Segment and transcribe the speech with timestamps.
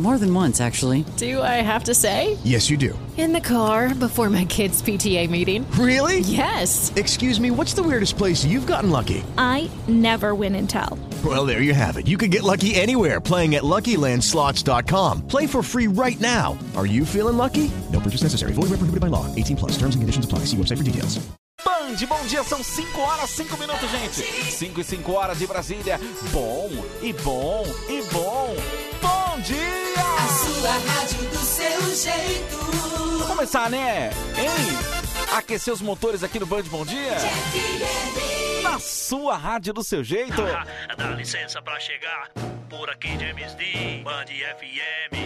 [0.00, 1.04] More than once, actually.
[1.18, 2.38] Do I have to say?
[2.42, 2.98] Yes, you do.
[3.18, 5.70] In the car before my kids' PTA meeting.
[5.72, 6.20] Really?
[6.20, 6.90] Yes.
[6.96, 9.22] Excuse me, what's the weirdest place you've gotten lucky?
[9.36, 10.98] I never win and tell.
[11.22, 12.08] Well, there you have it.
[12.08, 15.26] You can get lucky anywhere playing at LuckyLandSlots.com.
[15.28, 16.56] Play for free right now.
[16.78, 17.70] Are you feeling lucky?
[17.92, 18.52] No purchase necessary.
[18.52, 19.26] Void where prohibited by law.
[19.34, 19.72] 18 plus.
[19.72, 20.46] Terms and conditions apply.
[20.46, 21.20] See website for details.
[21.62, 24.50] Band, bom dia, são 5 horas, 5 minutos, gente.
[24.50, 26.00] 5 e 5 horas de Brasília.
[26.32, 26.70] Bom,
[27.02, 28.56] e bom, e bom.
[30.60, 32.56] Sua rádio do seu jeito.
[33.12, 34.10] Vamos começar, né?
[34.36, 35.34] Hein?
[35.34, 37.16] Aquecer os motores aqui no Band Bom Dia?
[38.62, 40.42] Na sua rádio do seu jeito.
[40.98, 42.28] Dá licença pra chegar
[42.70, 45.16] por aqui James D, Band FM.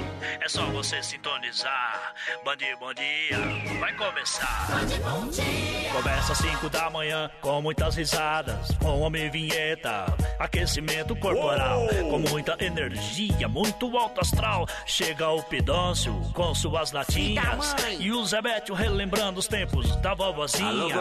[0.41, 2.15] É só você sintonizar.
[2.43, 3.39] Band Bom Dia
[3.79, 4.67] vai começar.
[5.93, 10.07] Começa às 5 da manhã com muitas risadas, com homem vinheta,
[10.39, 14.67] aquecimento corporal, com muita energia, muito alto astral.
[14.87, 20.97] Chega o Pidôncio com suas latinhas e o Zebetio relembrando os tempos da vovozinha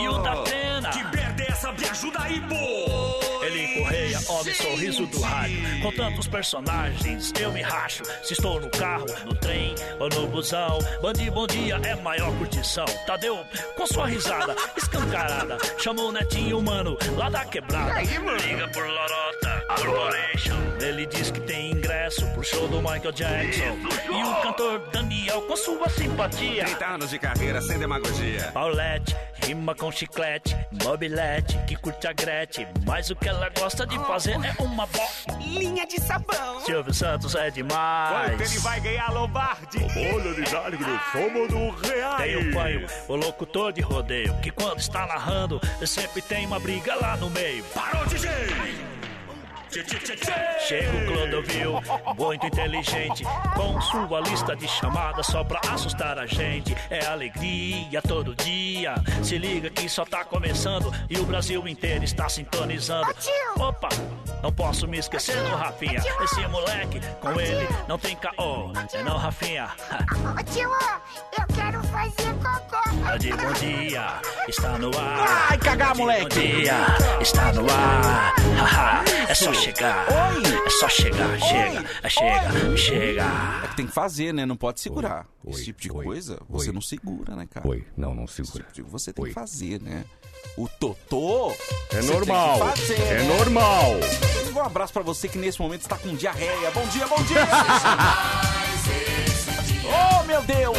[0.00, 0.90] e o da pena.
[0.90, 1.72] Que merda é essa?
[1.72, 3.37] Me ajuda aí, pô!
[3.48, 5.80] Ele Correia, homem sorriso do rádio.
[5.80, 8.02] Com tantos personagens, eu me racho.
[8.22, 10.78] Se estou no carro, no trem ou no busão.
[11.00, 12.84] Bandi Bom Dia é maior curtição.
[13.06, 13.42] Tadeu,
[13.74, 15.56] com sua risada escancarada.
[15.78, 18.02] Chamou o netinho, mano, lá da quebrada.
[18.02, 20.56] Liga por Lorota Corporation.
[20.80, 23.78] Ele diz que tem ingresso pro show do Michael Jackson.
[24.04, 26.66] E o cantor Daniel, com sua simpatia.
[26.66, 28.50] 30 anos de carreira sem demagogia.
[28.52, 30.54] Paulette, rima com chiclete,
[30.84, 32.68] mobilete, que curte a Gretchen.
[32.84, 36.60] Mas o que ela gosta de fazer é uma bolinha de sabão.
[36.60, 38.32] Silvio Santos é demais.
[38.32, 39.78] Quanto ele vai ganhar Lombardi?
[40.14, 42.16] Olha, Ligado, somos do real.
[42.18, 46.94] Tem o panho, o locutor de rodeio, que quando está narrando, sempre tem uma briga
[46.96, 47.64] lá no meio.
[47.74, 48.87] Parou, DJ!
[50.66, 51.72] Chega o Clodovil,
[52.16, 53.24] muito inteligente,
[53.54, 56.74] com sua lista de chamadas só pra assustar a gente.
[56.90, 58.94] É alegria todo dia.
[59.22, 63.14] Se liga que só tá começando e o Brasil inteiro está sintonizando.
[63.56, 63.88] Opa,
[64.42, 66.02] não posso me esquecer do Rafinha.
[66.22, 68.72] Esse moleque, com ele, não tem caô.
[68.94, 69.68] É não, Rafinha.
[70.38, 70.70] Ô tio,
[71.98, 73.18] fazer cocô.
[73.18, 75.46] De bom dia, está no ar.
[75.50, 76.24] Ai, cagar, De moleque.
[76.24, 76.28] Bom
[76.60, 76.74] dia,
[77.20, 78.34] está no ar.
[78.58, 80.06] Haha, é só chegar.
[80.66, 83.24] É só chegar, chega, é chega, chega.
[83.64, 84.46] É que tem que fazer, né?
[84.46, 85.26] Não pode segurar.
[85.48, 87.66] Esse tipo de coisa, você não segura, né, cara?
[87.66, 88.64] Oi, não, não Esse segura.
[88.64, 89.30] tipo de- Você tem Oi.
[89.30, 90.04] que fazer, né?
[90.56, 91.52] O Totô.
[91.90, 92.58] É normal.
[92.60, 93.36] tem que fazer, É né?
[93.38, 93.92] normal.
[94.54, 96.70] Um abraço pra você que nesse momento está com diarreia.
[96.72, 97.46] Bom dia, bom dia!
[100.20, 100.76] oh, meu Deus!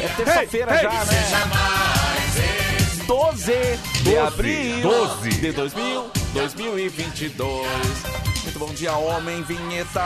[0.00, 1.14] É terça-feira Ei, já, né?
[3.06, 3.52] 12
[4.02, 5.30] de abril 12.
[5.30, 7.68] de 2000, 2022.
[8.44, 10.02] Muito bom dia, homem, vinheta.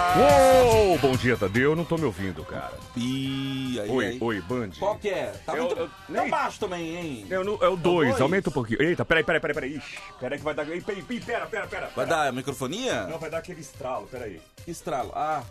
[0.64, 1.70] Uou, bom dia, Tadeu.
[1.70, 2.72] Eu não tô me ouvindo, cara.
[2.97, 4.19] E aí, Oi, aí?
[4.20, 4.70] oi, Band.
[4.78, 5.32] Qual que é?
[5.47, 5.78] Tá Eu- muito...
[5.80, 7.26] eu- nem- baixo também, hein?
[7.30, 8.21] É, o nu- é o 2, dois?
[8.21, 8.83] aumenta um pouquinho.
[8.83, 9.77] Eita, peraí, peraí, peraí, peraí.
[9.77, 10.65] Ixi, peraí que vai dar.
[10.66, 11.91] Peraí, peraí, Pera, pera, pera.
[11.95, 12.24] Vai pera.
[12.24, 13.06] dar microfonia?
[13.06, 14.41] Não, vai dar aquele estralo, peraí.
[14.66, 15.12] Estralo.
[15.15, 15.42] Ah,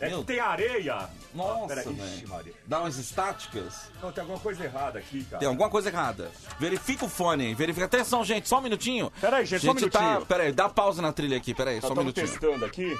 [0.00, 0.20] É Meu.
[0.20, 1.08] que tem areia.
[1.34, 1.84] Nossa, peraí.
[1.84, 2.54] velho.
[2.66, 3.90] Dá umas estáticas.
[4.00, 5.38] Não, tem alguma coisa errada aqui, cara.
[5.40, 6.30] Tem alguma coisa errada.
[6.58, 7.54] Verifica o fone aí.
[7.54, 7.86] Verifica.
[7.86, 8.48] Atenção, gente.
[8.48, 9.12] Só um minutinho.
[9.20, 9.80] Peraí, gente, só um tá...
[9.80, 10.26] minutinho.
[10.26, 11.52] Peraí, dá pausa na trilha aqui.
[11.52, 12.28] Peraí, só um minutinho.
[12.28, 12.96] testando aqui.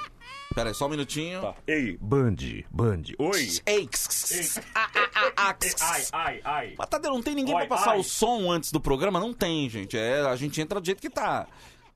[0.53, 1.41] Peraí, só um minutinho.
[1.41, 1.55] Tá.
[1.67, 2.35] Ei, Band,
[2.69, 3.03] Band.
[3.17, 3.49] Oi.
[3.65, 3.89] Ei,
[4.75, 6.75] Ah, ah, ah, ah, Ai, ai, ai.
[6.77, 7.99] Mas, Tadeu, não tem ninguém Oi, pra passar ai.
[7.99, 9.19] o som antes do programa?
[9.19, 9.97] Não tem, gente.
[9.97, 11.47] É, a gente entra do jeito que tá.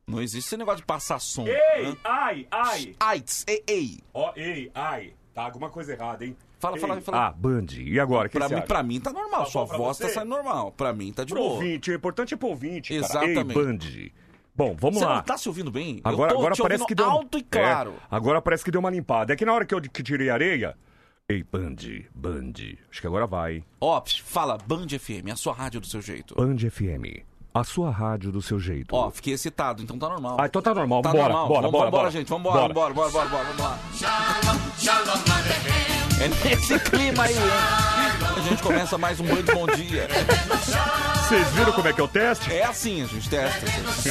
[0.05, 1.45] Não existe esse negócio de passar som.
[1.47, 1.97] Ei, né?
[2.03, 2.95] ai, ai.
[3.00, 4.00] Ai, tss, ei, ei.
[4.13, 5.13] Ó, ei, ai.
[5.33, 6.35] Tá alguma coisa errada, hein?
[6.59, 7.27] Fala, fala, fala.
[7.27, 7.65] Ah, Band.
[7.77, 8.29] E agora?
[8.29, 8.67] que pra, você mim, acha?
[8.67, 9.45] pra mim tá normal.
[9.47, 10.13] Sua pra voz tá você?
[10.13, 10.71] saindo normal.
[10.71, 11.53] Pra mim tá de Pro boa.
[11.55, 12.94] ouvinte, o importante é pro ouvinte.
[12.94, 13.05] cara.
[13.05, 13.57] Exatamente.
[13.57, 14.11] Ei, Band.
[14.55, 15.15] Bom, vamos Você lá.
[15.15, 16.00] não tá se ouvindo bem?
[16.03, 17.94] Agora, eu tô agora te parece que deu alto e claro.
[17.99, 19.33] É, agora parece que deu uma limpada.
[19.33, 20.77] É que na hora que eu que tirei a areia.
[21.27, 21.75] Ei, Band,
[22.13, 22.53] Band.
[22.91, 23.63] Acho que agora vai.
[23.81, 26.35] Ó, fala Band FM, a sua rádio do seu jeito.
[26.35, 27.23] Band FM.
[27.53, 28.95] A sua rádio do seu jeito.
[28.95, 30.38] Ó, fiquei excitado, então tá normal.
[30.39, 31.01] Ah, então tá normal.
[31.03, 31.47] Tá Vambora, normal.
[31.47, 32.11] bora, vamos, bora, vambora, bora.
[32.11, 32.27] gente.
[32.29, 32.73] Vambora, Bora.
[32.73, 33.77] vambora, bora, bora, bora, vamos lá.
[36.19, 37.41] É nesse clima aí, hein?
[38.35, 40.07] A gente começa mais um Band Bom Dia.
[41.27, 42.51] Vocês viram como é que é o teste?
[42.51, 43.67] É assim, a gente testa.
[44.01, 44.09] Se,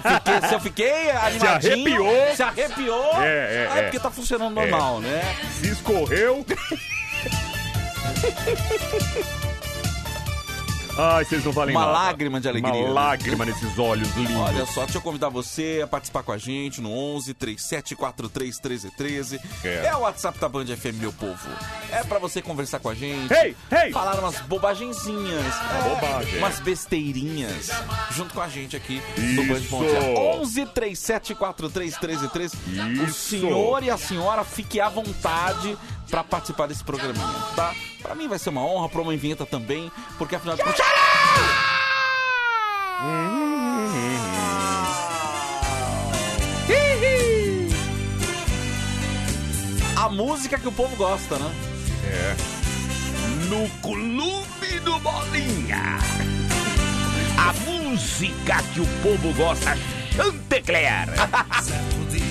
[0.00, 2.04] fiquei- se eu fiquei animadinho...
[2.04, 2.36] arrepiou.
[2.36, 3.22] Se arrepiou...
[3.22, 3.82] É, é, é é.
[3.84, 5.20] porque tá funcionando normal, né?
[5.54, 6.46] Se escorreu.
[11.00, 11.92] Ai, vocês não valem Uma nada.
[11.92, 12.74] lágrima de alegria.
[12.74, 14.34] Uma lágrima nesses olhos lindos.
[14.34, 19.40] Olha só, deixa eu convidar você a participar com a gente no 11 3743 1313.
[19.64, 19.86] É.
[19.86, 21.48] É o WhatsApp da Band FM, meu povo.
[21.92, 23.32] É pra você conversar com a gente.
[23.32, 23.92] Ei, ei!
[23.92, 25.44] Falar umas bobagenzinhas.
[25.54, 26.38] É, Bobagem.
[26.38, 27.70] Umas besteirinhas.
[28.10, 29.00] Junto com a gente aqui
[29.36, 29.70] no Band Isso.
[29.70, 30.00] Bom Dia.
[30.40, 32.56] 11 3743 1313.
[33.00, 33.12] O Isso.
[33.30, 35.78] senhor e a senhora fiquem à vontade
[36.10, 37.74] pra participar desse programinha, tá?
[38.02, 40.80] Pra mim vai ser uma honra, pra uma vinheta também, porque afinal de contas.
[49.96, 51.52] A música que o povo gosta, né?
[52.04, 52.36] É.
[53.48, 55.98] No Clube do Bolinha.
[57.36, 59.76] A música que o povo gosta,
[60.14, 61.08] Chantecler.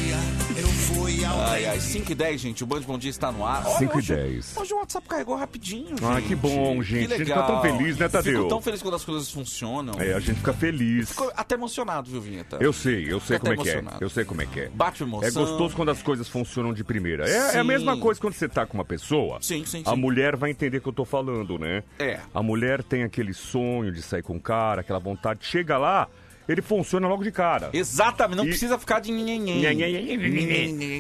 [1.26, 2.64] Ai, ai, 5 e 10, gente.
[2.64, 3.64] O Band Bom Dia está no ar.
[3.66, 4.56] Olha, 5 e hoje- 10.
[4.58, 6.04] Hoje o WhatsApp carregou rapidinho, gente.
[6.06, 7.08] Ah, que bom, gente.
[7.08, 7.46] Que A gente legal.
[7.46, 8.34] tá tão feliz, né, Tadeu?
[8.38, 9.94] Fico tão feliz quando as coisas funcionam.
[10.00, 11.10] É, a gente fica feliz.
[11.10, 12.58] Fico até emocionado, viu, Vinheta?
[12.60, 13.84] Eu sei, eu sei Fico como é que é.
[14.00, 14.70] Eu sei como é que é.
[14.70, 15.28] Bate emoção.
[15.28, 17.28] É gostoso quando as coisas funcionam de primeira.
[17.28, 19.40] É, é a mesma coisa quando você tá com uma pessoa.
[19.42, 19.96] Sim, sim, A sim.
[19.98, 21.84] mulher vai entender o que eu tô falando, né?
[22.00, 22.20] É.
[22.34, 25.40] A mulher tem aquele sonho de sair com o cara, aquela vontade.
[25.46, 26.08] Chega lá,
[26.48, 27.70] ele funciona logo de cara.
[27.74, 29.66] Exatamente, não E- precisa ficar de nhenhenhen.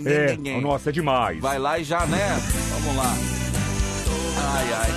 [0.05, 1.39] É, nossa, é demais.
[1.39, 2.37] Vai lá e já, né?
[2.71, 3.13] Vamos lá.
[4.39, 4.91] Ai, ai.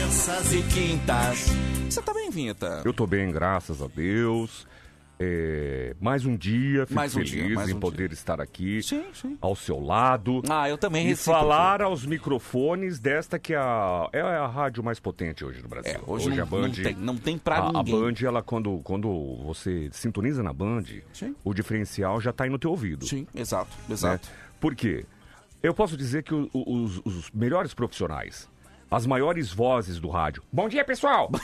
[0.00, 1.46] Terças e quintas.
[1.88, 2.82] Você tá bem, Vinheta?
[2.84, 4.66] Eu tô bem, graças a Deus.
[5.24, 8.82] É, mais um dia, fico Mais um feliz dia, mais em um poder estar aqui
[8.82, 9.38] Sim, sim.
[9.40, 10.42] ao seu lado.
[10.50, 14.98] Ah, eu também E falar aos microfones desta que é a, é a rádio mais
[14.98, 15.92] potente hoje no Brasil.
[15.92, 16.62] É, hoje, não, a Band.
[16.62, 17.94] não tem, não tem pra a, a ninguém.
[18.00, 20.82] Band, ela, quando, quando você sintoniza na Band,
[21.12, 21.36] Sim.
[21.44, 23.06] o diferencial já tá aí no teu ouvido.
[23.06, 23.94] Sim, exato, né?
[23.94, 24.28] exato.
[24.60, 25.04] Por quê?
[25.62, 28.48] Eu posso dizer que o- o- os, os melhores profissionais,
[28.90, 30.42] as maiores vozes do rádio.
[30.52, 31.30] Bom dia, pessoal!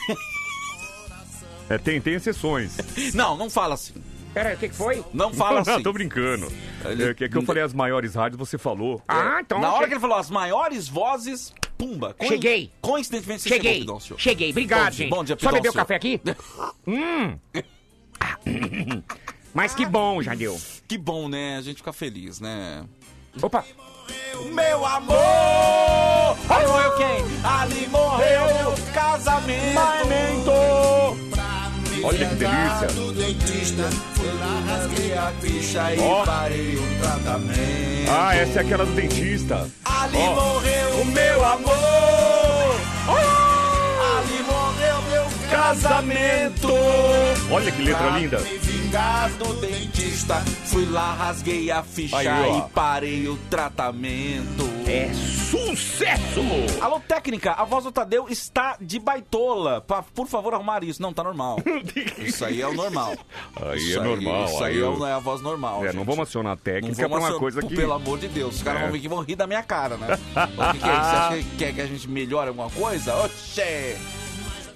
[1.69, 2.77] é, tem, tem exceções.
[3.13, 3.93] Não, não fala assim.
[4.33, 5.03] Peraí, o que, que foi?
[5.13, 5.71] Não fala assim.
[5.71, 6.47] Não, tô brincando.
[6.85, 9.01] Ele- É, que, é que eu falei as maiores rádios, você falou.
[9.07, 9.59] Ah, então.
[9.59, 12.13] Na hora que ele falou as maiores vozes, pumba.
[12.13, 12.71] Coin- Cheguei.
[12.81, 13.71] Coincidentemente, você Cheguei.
[13.79, 14.15] chegou, Pidoncio.
[14.19, 14.49] Cheguei.
[14.51, 15.09] Obrigado, Bom dia, gente.
[15.09, 15.79] bom dia, Só beber o Pidoncio.
[15.79, 16.21] café aqui?
[16.87, 17.37] hum.
[19.53, 20.59] Mas que bom, Jadeu.
[20.87, 21.57] Que bom, né?
[21.57, 22.85] A gente fica feliz, né?
[23.41, 23.65] Opa.
[24.53, 25.17] Meu amor!
[26.49, 27.25] Ali morreu quem?
[27.43, 30.51] Ali morreu meu casamento!
[32.03, 32.87] Olha que delícia.
[36.01, 36.23] Ó.
[38.09, 39.67] Ah, essa é aquela do dentista.
[39.85, 42.79] Ali morreu o meu amor!
[44.17, 46.69] Ali morreu meu casamento!
[47.51, 48.41] Olha que letra linda.
[48.93, 54.67] Vingar do dentista, fui lá, rasguei a ficha Aí, e parei o tratamento.
[54.87, 56.41] É sucesso!
[56.81, 59.81] Alô, técnica, a voz do Tadeu está de baitola.
[59.81, 60.99] Pa- por favor, arrumar isso.
[61.03, 61.57] Não, tá normal.
[62.17, 63.13] Isso aí é o normal.
[63.55, 64.45] Aí Isso é normal.
[64.45, 65.83] Isso aí, aí é, eu- é a voz normal.
[65.83, 65.95] É, gente.
[65.97, 67.75] não vamos acionar a técnica pra uma acionar- coisa que.
[67.75, 68.83] Pelo amor de Deus, os caras É.
[68.85, 70.07] vão vir que vão rir da minha cara, né?
[70.17, 71.03] o que, que é isso?
[71.03, 73.15] Você acha que quer que a gente melhore alguma coisa?
[73.23, 73.95] Oxê!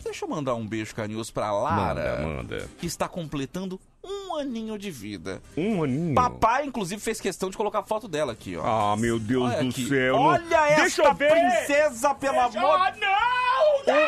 [0.03, 2.69] Deixa eu mandar um beijo carinhoso pra Lara, Manda, manda.
[2.77, 5.41] que está completando um aninho de vida.
[5.55, 6.15] Um aninho.
[6.15, 8.63] Papai, inclusive, fez questão de colocar a foto dela aqui, ó.
[8.93, 9.87] Ah, meu Deus Olha do aqui.
[9.87, 10.15] céu.
[10.15, 12.79] não- Olha essa Deixa princesa, pelo amor...
[12.79, 14.03] Ah, não!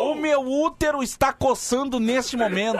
[0.00, 2.78] O, o meu útero está coçando neste momento.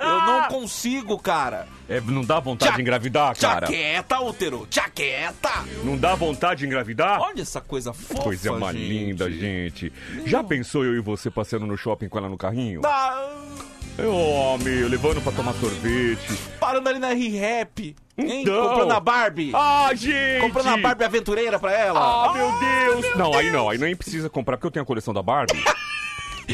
[0.00, 1.66] Eu não consigo, cara.
[1.88, 3.66] É, não dá vontade Tcha- de engravidar, cara?
[3.66, 4.66] Tchaqueta, útero.
[4.70, 5.50] Tchaqueta.
[5.82, 7.20] Não dá vontade de engravidar?
[7.20, 9.92] Olha essa coisa fofa, Coisa mais linda, gente.
[10.26, 12.80] Já pensou eu e você passeando no shopping com ela no carrinho?
[12.84, 13.30] Ah,
[13.96, 16.32] Meu, levando pra tomar sorvete.
[16.58, 17.94] parando ali na R-Rap.
[18.18, 18.42] Hein?
[18.42, 18.68] Então.
[18.68, 19.52] Comprando a Barbie.
[19.54, 20.40] Ah, gente!
[20.40, 22.00] Comprando a Barbie aventureira pra ela.
[22.00, 23.16] Ah, meu Deus!
[23.16, 25.54] Não, aí não, aí nem precisa comprar, porque eu tenho a coleção da Barbie.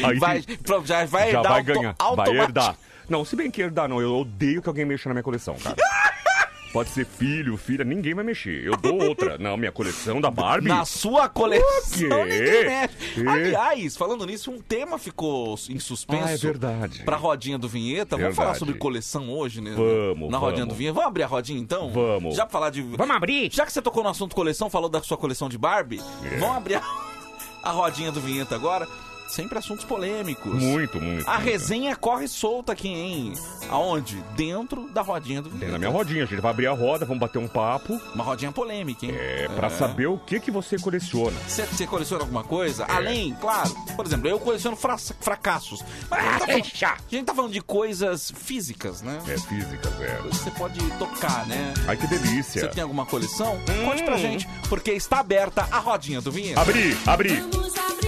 [0.05, 2.75] Aí Vai, pronto, já vai já herdar vai auto- ganhar, vai herdar.
[3.09, 5.75] Não, se bem que herdar não, eu odeio que alguém mexa na minha coleção, cara.
[6.71, 8.63] pode ser filho, filha, ninguém vai mexer.
[8.65, 9.37] Eu dou outra.
[9.37, 10.67] Não, minha coleção da Barbie.
[10.69, 12.39] Na sua coleção, O quê?
[12.39, 13.23] ninguém mexe.
[13.25, 13.29] É.
[13.29, 16.25] Aliás, falando nisso, um tema ficou em suspenso.
[16.27, 17.03] Ah, é verdade.
[17.03, 18.15] Pra rodinha do vinheta.
[18.17, 18.59] Vamos falar Verdade.
[18.59, 19.71] sobre coleção hoje, né?
[19.75, 20.73] Vamos, Na rodinha vamos.
[20.75, 20.93] do vinheta.
[20.95, 21.89] Vamos abrir a rodinha então?
[21.91, 22.35] Vamos.
[22.35, 22.81] Já pra falar de.
[22.81, 23.49] Vamos abrir?
[23.51, 26.37] Já que você tocou no assunto coleção, falou da sua coleção de Barbie, É.
[26.37, 26.81] vamos abrir a,
[27.63, 28.87] a rodinha do vinheta agora.
[29.31, 30.53] Sempre assuntos polêmicos.
[30.53, 31.27] Muito, muito.
[31.29, 31.45] A muito.
[31.49, 33.33] resenha corre solta aqui, hein?
[33.69, 34.21] Aonde?
[34.35, 35.65] Dentro da rodinha do vinheta.
[35.65, 37.99] Tem na minha rodinha, a gente vai abrir a roda, vamos bater um papo.
[38.13, 39.13] Uma rodinha polêmica, hein?
[39.17, 41.37] É, pra saber o que que você coleciona.
[41.47, 42.83] Você, você coleciona alguma coisa?
[42.83, 42.91] É.
[42.91, 45.81] Além, claro, por exemplo, eu coleciono fra- fracassos.
[46.09, 49.17] Mas a, gente tá falando, a gente tá falando de coisas físicas, né?
[49.29, 50.23] É física, velho.
[50.23, 51.73] Coisas que você pode tocar, né?
[51.87, 52.61] Ai, que delícia.
[52.63, 53.57] Você tem alguma coleção?
[53.85, 56.59] Conte pra gente, porque está aberta a rodinha do vinheta.
[56.59, 57.35] Abri, abri.
[57.51, 58.00] Vamos abrir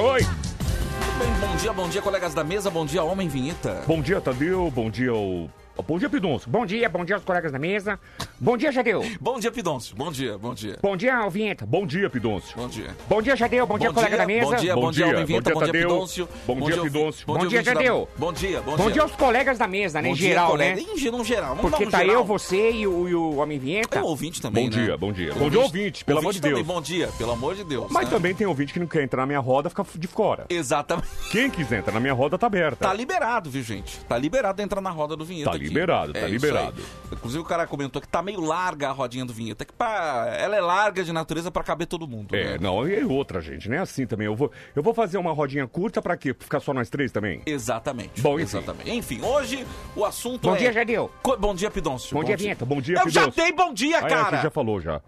[0.00, 0.22] Oi.
[0.22, 3.82] Bem, bom dia, bom dia, colegas da mesa, bom dia, homem vinheta.
[3.86, 4.70] Bom dia, Tadeu.
[4.70, 5.50] Bom dia, ao...
[5.86, 6.48] Bom dia, Pidonço.
[6.48, 7.98] Bom dia, bom dia aos colegas da mesa.
[8.38, 9.04] Bom dia, Jadeu.
[9.20, 9.96] Bom dia, Pidoncio.
[9.96, 10.78] Bom dia, bom dia.
[10.82, 11.64] Bom dia, Alvinheta.
[11.66, 12.54] Bom dia, Pidonço.
[12.56, 12.96] Bom dia.
[13.08, 13.66] Bom dia, Jadeu.
[13.66, 14.50] Bom, dia, colega da mesa.
[14.50, 15.72] Bom dia, bom, dia, homem vinheta, bom dia.
[15.72, 16.28] Pidoncio.
[16.46, 17.26] Bom dia, Pidoncio.
[17.26, 18.08] Bom dia, Jadeu.
[18.16, 20.08] Bom dia, bom, Bom dia aos colegas da mesa, né?
[20.08, 20.76] Bom em dia, geral, né?
[20.78, 23.98] Em geral, Porque um tá eu, você e o, e o Homem Vinheta.
[23.98, 24.84] É o ouvinte também, Bom né?
[24.84, 25.34] dia, bom dia.
[25.34, 26.62] Bom dia, ouvinte, pelo amor de Deus.
[26.62, 27.86] Bom dia, pelo amor de Deus.
[27.90, 28.10] Mas né?
[28.10, 30.46] também tem ouvinte que não quer entrar na minha roda, fica de fora.
[30.48, 31.08] Exatamente.
[31.30, 32.86] Quem quiser entrar na minha roda, tá aberta.
[32.86, 33.98] Tá liberado, viu, gente?
[34.04, 35.69] Tá liberado entrar na roda do vinheta Tá.
[35.72, 36.82] Liberado, tá É liberado.
[37.12, 40.32] Inclusive o cara comentou que tá meio larga a rodinha do vinheta, que pra...
[40.38, 42.34] ela é larga de natureza pra caber todo mundo.
[42.36, 42.58] É, né?
[42.60, 44.26] não, e outra, gente, não é assim também.
[44.26, 46.32] Eu vou, eu vou fazer uma rodinha curta pra quê?
[46.34, 47.42] Pra ficar só nós três também?
[47.46, 48.20] Exatamente.
[48.20, 48.58] Bom, enfim.
[48.58, 48.90] Exatamente.
[48.90, 50.58] Enfim, hoje o assunto Bom é...
[50.58, 51.10] dia, Jadeu.
[51.22, 52.14] Co- Bom dia, Pidoncio.
[52.16, 52.64] Bom dia, Vinheta.
[52.64, 53.42] Bom dia, Eu já Pidoncio.
[53.42, 54.36] dei bom dia, Ah, é, cara.
[54.36, 55.00] você já falou já.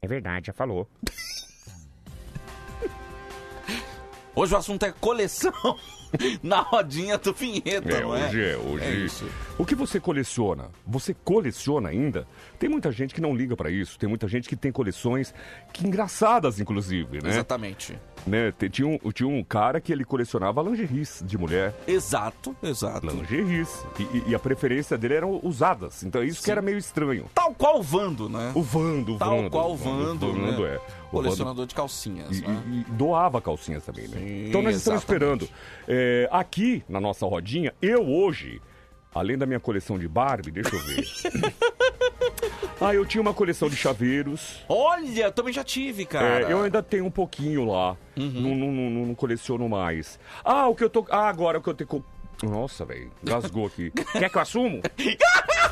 [0.00, 0.88] É verdade, já falou.
[4.38, 5.52] Hoje o assunto é coleção
[6.42, 8.26] na rodinha do vinheta, É, não é?
[8.28, 8.84] hoje é, hoje.
[8.84, 9.28] É isso.
[9.58, 10.66] O que você coleciona?
[10.86, 12.24] Você coleciona ainda?
[12.56, 13.98] Tem muita gente que não liga pra isso.
[13.98, 15.34] Tem muita gente que tem coleções
[15.72, 17.30] que engraçadas, inclusive, né?
[17.30, 17.98] Exatamente.
[18.24, 18.52] né?
[18.70, 21.74] Tinha, um, tinha um cara que ele colecionava lingeries de mulher.
[21.88, 23.04] Exato, exato.
[23.08, 23.84] Lingeries.
[23.98, 26.04] E, e- a preferência dele eram usadas.
[26.04, 26.52] Então isso que Sim.
[26.52, 27.26] era meio estranho.
[27.34, 28.52] Tal qual o Vando, né?
[28.54, 29.50] O Vando, o Tal Vando.
[29.50, 30.50] qual o Vando, né?
[30.52, 30.80] Vando é.
[31.10, 32.62] Colecionador de calcinhas, E, né?
[32.66, 34.18] e- e doava calcinhas também, né?
[34.18, 35.42] Sim, então nós estamos exatamente.
[35.44, 35.48] esperando.
[35.88, 38.60] É, aqui, na nossa rodinha, eu hoje,
[39.14, 41.04] além da minha coleção de Barbie, deixa eu ver.
[42.80, 44.62] ah, eu tinha uma coleção de chaveiros.
[44.68, 46.46] Olha, eu também já tive, cara.
[46.48, 47.96] É, eu ainda tenho um pouquinho lá.
[48.16, 48.30] Uhum.
[48.30, 50.18] Não, não, não- não coleciono mais.
[50.44, 51.06] Ah, o que eu tô.
[51.10, 52.04] Ah, agora o que eu tenho.
[52.42, 53.10] Nossa, velho.
[53.22, 53.90] Gasgou aqui.
[54.12, 54.80] Quer que eu assumo?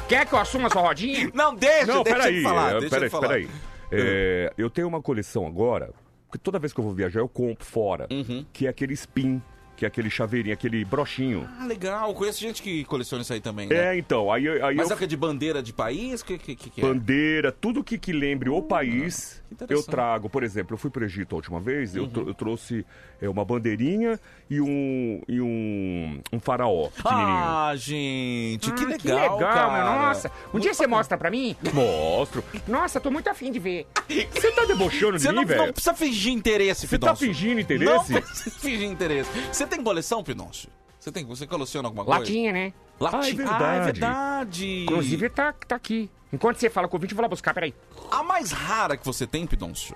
[0.08, 1.30] Quer que eu assuma a sua rodinha?
[1.32, 2.42] Não, deixa, Não, deixa peraí.
[2.42, 3.28] falar, é, deixa peraí, falar.
[3.28, 3.48] peraí.
[3.90, 5.90] É, eu tenho uma coleção agora,
[6.30, 8.44] que toda vez que eu vou viajar eu compro fora, Uhum.
[8.52, 9.40] que é aquele spin,
[9.76, 11.48] que é aquele chaveirinho, aquele brochinho.
[11.60, 12.12] Ah, legal.
[12.14, 13.94] Conheço gente que coleciona isso aí também, né?
[13.94, 14.96] É, então, aí, aí Mas eu...
[14.96, 16.20] é o de bandeira de país?
[16.22, 16.84] O que, que, que, que é?
[16.84, 19.42] Bandeira, tudo que, que lembre o país.
[19.60, 19.66] Uhum.
[19.68, 20.28] eu trago.
[20.28, 22.84] Por exemplo, eu fui pro Egito a última vez, eu, tro- eu trouxe
[23.20, 24.18] é, uma bandeirinha
[24.50, 26.88] e um, e um, um faraó.
[27.04, 30.06] Ah, gente, que Ah, legal, que legal, cara.
[30.08, 30.28] Nossa.
[30.28, 30.96] Um Muito dia você bacana.
[30.96, 31.56] mostra pra mim?
[31.72, 32.42] Mostro.
[32.66, 33.86] Nossa, tô muito afim de ver.
[34.08, 35.66] Você tá debochando de Você mim, não, velho?
[35.66, 38.20] não precisa fingir interesse, Você tá fingindo Não interesse?
[38.20, 39.30] precisa fingir interesse.
[39.52, 40.68] Você tem coleção, Pinócio?
[40.98, 42.20] Você tem, você coleciona alguma coisa?
[42.20, 42.72] Latinha, né?
[42.98, 43.44] Latinha.
[43.48, 44.00] Ah, é Ah, é verdade.
[44.00, 44.82] verdade.
[44.84, 46.10] Inclusive tá, tá aqui.
[46.32, 47.72] Enquanto você fala com o ouvinte, eu vou lá buscar, peraí.
[48.10, 49.94] A mais rara que você tem, Pidoncio,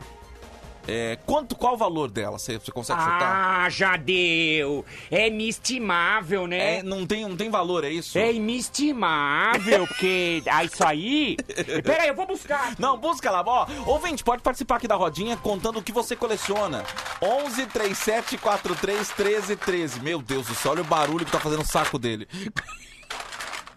[0.91, 2.37] é, quanto, qual o valor dela?
[2.37, 3.23] Você, você consegue chutar?
[3.23, 4.85] Ah, já deu.
[5.09, 6.79] É inestimável, né?
[6.79, 8.19] É, não, tem, não tem valor, é isso?
[8.19, 11.37] É inestimável, porque ah, isso aí...
[11.85, 12.75] Peraí, eu vou buscar.
[12.77, 13.69] Não, busca lá, ó.
[13.87, 16.85] Ouvinte, pode participar aqui da rodinha contando o que você coleciona.
[17.23, 20.01] 11 37 43 13 13.
[20.01, 22.27] Meu Deus do céu, olha o barulho que tá fazendo o saco dele.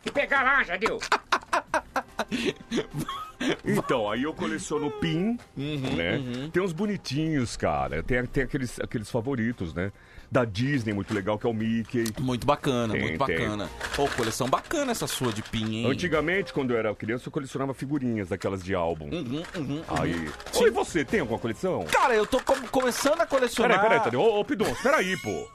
[0.01, 0.97] Que pegar lá, já deu.
[3.65, 6.49] Então, aí eu coleciono pin, Uhum, né?
[6.51, 8.01] Tem uns bonitinhos, cara.
[8.03, 9.91] Tem, tem aqueles, aqueles favoritos, né?
[10.31, 12.05] Da Disney, muito legal, que é o Mickey.
[12.19, 13.69] Muito bacana, Tem, muito bacana.
[13.95, 15.85] Pô, coleção bacana essa sua de pin, hein?
[15.91, 19.09] Antigamente, quando eu era criança, eu colecionava figurinhas daquelas de álbum.
[19.11, 20.13] Uhum, uhum, Aí.
[20.15, 20.31] uhum.
[20.63, 21.85] Oi, você tem alguma coleção?
[21.91, 23.79] Cara, eu tô com- começando a colecionar.
[23.79, 24.15] Peraí, peraí.
[24.19, 25.47] Ô, ô Pidon, peraí, pô.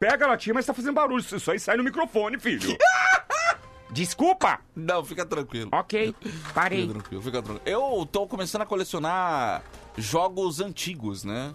[0.00, 1.20] Pega a latinha, mas tá fazendo barulho.
[1.20, 2.76] Isso aí sai no microfone, filho.
[3.92, 4.60] Desculpa.
[4.74, 5.68] Não, fica tranquilo.
[5.72, 6.14] Ok,
[6.54, 6.82] parei.
[6.82, 7.62] Fica tranquilo, fica tranquilo.
[7.66, 9.62] Eu tô começando a colecionar
[9.96, 11.54] jogos antigos, né?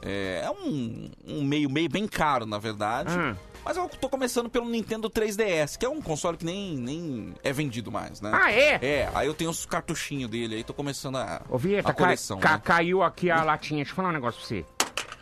[0.00, 3.10] É, é um, um meio, meio bem caro, na verdade.
[3.18, 3.34] Hum.
[3.64, 7.50] Mas eu tô começando pelo Nintendo 3DS, que é um console que nem, nem é
[7.50, 8.30] vendido mais, né?
[8.34, 8.74] Ah, é?
[8.84, 12.38] É, aí eu tenho os cartuchinhos dele, aí tô começando a, Ô, Vieta, a coleção.
[12.38, 12.60] ca- né?
[12.62, 13.78] caiu aqui a latinha.
[13.78, 14.60] Deixa eu falar um negócio pra você.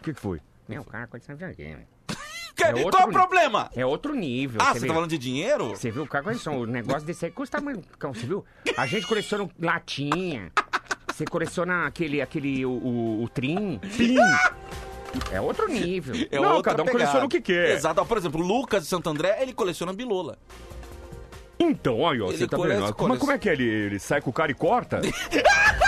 [0.01, 0.41] O que, que foi?
[0.69, 1.87] Meu, cara, coisa de videogame.
[2.55, 3.71] Que- É outro Qual é o problema?
[3.75, 4.61] É outro nível.
[4.63, 5.71] Ah, você tá falando de dinheiro?
[5.71, 6.07] Você viu?
[6.13, 7.79] Olha só, o negócio desse aí custa mais.
[7.99, 8.45] Cão, Você viu?
[8.77, 10.53] A gente coleciona latinha.
[11.13, 13.79] Você coleciona aquele, aquele, o, o, o trim.
[13.97, 14.17] Trim.
[15.31, 16.15] É outro nível.
[16.31, 17.05] É Não, outra cada um pegada.
[17.05, 17.71] coleciona o que quer.
[17.73, 18.05] Exato.
[18.07, 20.39] Por exemplo, o Lucas de Santo André, ele coleciona bilola.
[21.59, 22.93] Então, aí, ó, Ele você tá vendo?
[22.95, 23.53] Como, como é que é?
[23.53, 25.01] Ele, ele sai com o cara e corta?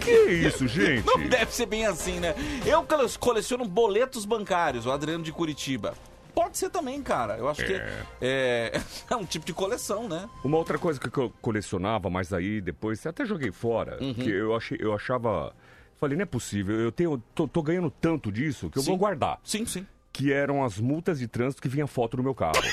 [0.00, 1.06] que é isso, gente?
[1.06, 2.34] Não deve ser bem assim, né?
[2.66, 5.94] Eu cole- coleciono boletos bancários, o Adriano de Curitiba.
[6.34, 7.36] Pode ser também, cara.
[7.36, 7.72] Eu acho que
[8.20, 8.80] é,
[9.10, 10.28] é um tipo de coleção, né?
[10.44, 14.14] Uma outra coisa que eu colecionava, mas aí depois até joguei fora, Uhum.
[14.14, 15.52] que eu achei, eu achava,
[15.98, 18.90] falei, não é possível, eu tenho, tô, tô ganhando tanto disso que eu Sim.
[18.90, 19.38] vou guardar.
[19.44, 19.86] Sim, sim.
[20.12, 22.54] Que eram as multas de trânsito que vinha foto no meu carro.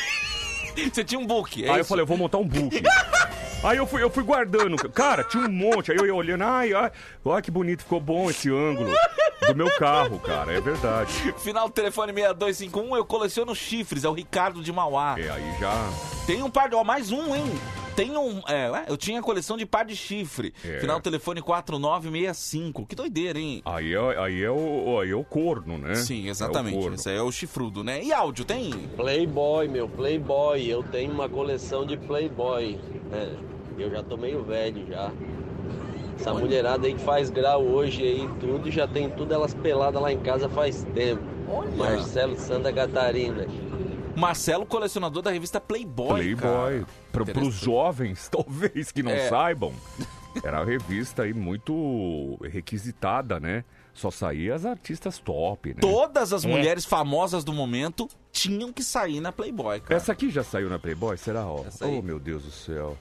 [0.93, 1.89] Você tinha um book, é aí eu isso?
[1.89, 2.79] falei, eu vou montar um book.
[3.63, 4.77] Aí eu fui, eu fui guardando.
[4.89, 5.91] Cara, tinha um monte.
[5.91, 6.91] Aí eu ia olhando, ai, ai,
[7.25, 8.91] olha que bonito, ficou bom esse ângulo
[9.47, 10.53] do meu carro, cara.
[10.53, 11.11] É verdade.
[11.37, 15.15] Final do telefone 6251, eu coleciono chifres, é o Ricardo de Mauá.
[15.17, 15.73] É, aí já.
[16.25, 16.75] Tem um par de.
[16.75, 17.45] Ó, mais um, hein?
[17.95, 18.41] Tem um.
[18.47, 20.53] É, ué, eu tinha coleção de par de chifre.
[20.63, 20.79] É.
[20.79, 22.85] Final do telefone 4965.
[22.85, 23.61] Que doideira, hein?
[23.65, 25.95] Aí é, aí é, o, aí é o corno, né?
[25.95, 26.77] Sim, É o exatamente.
[26.77, 26.95] corno.
[26.95, 28.03] Esse aí é o chifrudo, né?
[28.03, 28.71] E áudio, tem?
[28.95, 30.69] Playboy, meu, Playboy.
[30.69, 32.79] Eu tenho uma coleção de Playboy.
[33.11, 33.31] É,
[33.79, 35.11] eu já tô meio velho já.
[36.19, 40.11] Essa mulherada aí que faz grau hoje aí tudo, já tem tudo elas peladas lá
[40.11, 41.21] em casa faz tempo.
[41.77, 43.45] Marcelo de Santa Catarina.
[44.15, 46.35] Marcelo, colecionador da revista Playboy.
[46.35, 46.85] Playboy.
[47.11, 49.29] Para os jovens, talvez, que não É.
[49.29, 49.71] saibam,
[50.43, 53.63] era uma revista aí muito requisitada, né?
[53.93, 55.77] Só saía as artistas top, né?
[55.81, 56.47] Todas as É.
[56.47, 59.95] mulheres famosas do momento tinham que sair na Playboy, cara.
[59.95, 61.45] Essa aqui já saiu na Playboy, será?
[61.45, 61.63] Ó?
[61.65, 61.97] Essa aí.
[61.97, 62.97] Oh, meu Deus do céu.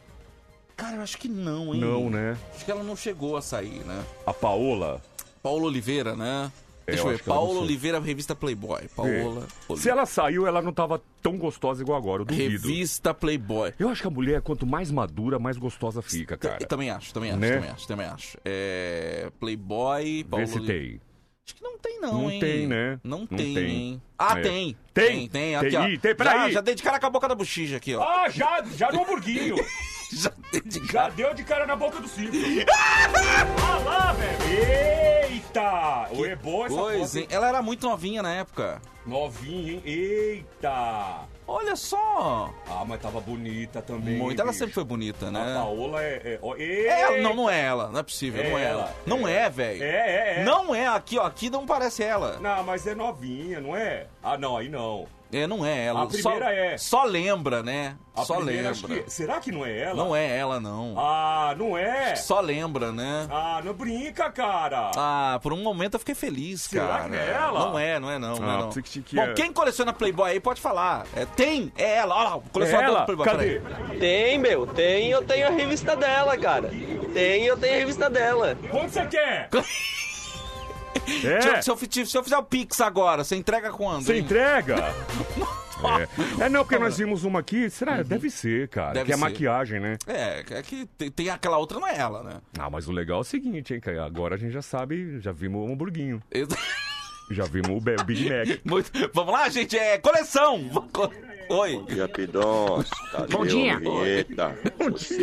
[0.77, 1.81] Cara, eu acho que não, hein?
[1.81, 2.37] Não, né?
[2.55, 4.05] Acho que ela não chegou a sair, né?
[4.27, 5.01] A Paola.
[5.43, 6.51] Paulo Oliveira, né?
[6.87, 7.25] É, Deixa eu eu ver.
[7.25, 7.41] saiu.
[7.41, 8.87] Oliveira, revista Playboy.
[8.95, 9.47] Paola.
[9.71, 9.77] É.
[9.77, 12.69] Se ela saiu, ela não tava tão gostosa igual agora, eu duvido.
[12.69, 13.73] Revista Playboy.
[13.79, 16.59] Eu acho que a mulher, quanto mais madura, mais gostosa fica, cara.
[16.61, 17.53] Eu também acho, também acho, Né?
[17.55, 18.39] também acho, também acho.
[18.45, 19.31] É.
[19.41, 21.01] Playboy, Paulo Vê se tem.
[21.45, 22.41] Acho que não tem, não, Não hein?
[22.41, 23.01] tem, né?
[23.03, 23.65] Não, Não tem, tem.
[23.71, 24.03] hein?
[24.19, 24.43] Ah, É.
[24.43, 24.77] tem.
[24.93, 25.07] Tem?
[25.07, 25.57] Tem, tem.
[25.57, 25.79] Aqui, Tem.
[25.79, 25.83] ó.
[25.85, 26.53] Tem, já, peraí.
[26.53, 28.03] já dei de cara com a boca da bochicha aqui, ó.
[28.03, 29.57] Ah, já, já no hamburguinho.
[30.23, 32.33] já dei de Já deu de cara na boca do cinto.
[33.63, 35.31] ah lá, velho.
[35.31, 36.09] Eita.
[36.11, 37.27] O é boa essa Coisa, foto, hein?
[37.31, 38.81] Ela era muito novinha na época.
[39.05, 39.83] Novinha, hein?
[39.85, 41.27] Eita.
[41.47, 42.53] Olha só.
[42.69, 44.17] Ah, mas tava bonita também.
[44.17, 44.41] Muito.
[44.41, 44.59] Ela bicho.
[44.59, 45.53] sempre foi bonita, né?
[45.53, 46.41] A Paola é...
[46.59, 47.89] é, É não, não é ela.
[47.89, 48.81] Não é possível, É não é ela.
[48.83, 49.83] ela, Não é, velho.
[49.83, 50.45] É, é, é.
[50.45, 50.87] Não é.
[50.89, 51.25] Aqui, ó.
[51.27, 52.39] Aqui não parece ela.
[52.41, 54.07] Não, mas é novinha, não é?
[54.23, 55.07] Ah, não, aí não.
[55.33, 56.03] É, não é ela.
[56.05, 56.79] A primeira só, é.
[56.79, 57.97] Só lembra, né?
[58.15, 59.03] A só primeira, acho lembra.
[59.05, 59.95] que- Será que não é ela?
[59.95, 60.95] Não é ela, não.
[60.97, 62.15] Ah, não é?
[62.17, 63.27] Só lembra, né?
[63.31, 64.93] Ah, não brinca, cara.
[64.97, 67.09] Ah, por um momento eu fiquei feliz, Será cara.
[67.11, 67.59] que é ela?
[67.61, 68.71] Não é, não é não, não Ah, é não.
[68.71, 69.33] que Bom, é.
[69.35, 71.05] quem coleciona Playboy aí pode falar.
[71.15, 73.01] É, tem, é ela, olha lá, o colecionador ela?
[73.01, 73.27] do Playboy.
[73.27, 73.61] Cadê?
[73.99, 76.71] Tem, meu, tem, eu tenho a revista dela, cara.
[77.13, 78.57] Tem, eu tenho a revista dela.
[78.71, 79.49] Quanto você quer?
[80.97, 84.03] Eu- Se, eu, se eu fizer o Pix agora, você entrega quando?
[84.05, 84.21] Você hein?
[84.21, 84.77] entrega?
[86.41, 86.45] é.
[86.45, 87.69] é, não, porque nós vimos uma aqui.
[87.71, 88.03] Será?
[88.03, 88.89] Deve ser, cara.
[88.89, 88.95] Uhum.
[88.95, 89.21] Deve que é ser.
[89.21, 89.97] maquiagem, né?
[90.07, 92.41] É, é que tem, tem aquela outra, não é ela, né?
[92.59, 94.05] Ah, mas o legal é o seguinte, hein, cara.
[94.05, 96.23] Agora a gente já sabe, já vimos o hamburguinho.
[97.29, 98.61] Já vimos o Big Mac.
[98.65, 100.61] Muito- Vamos lá, gente, é coleção.
[101.49, 101.73] Oi.
[101.77, 102.09] Bom dia.
[102.09, 102.85] Tadeu,
[103.31, 103.79] Bom dia.
[103.79, 104.59] Vinheta.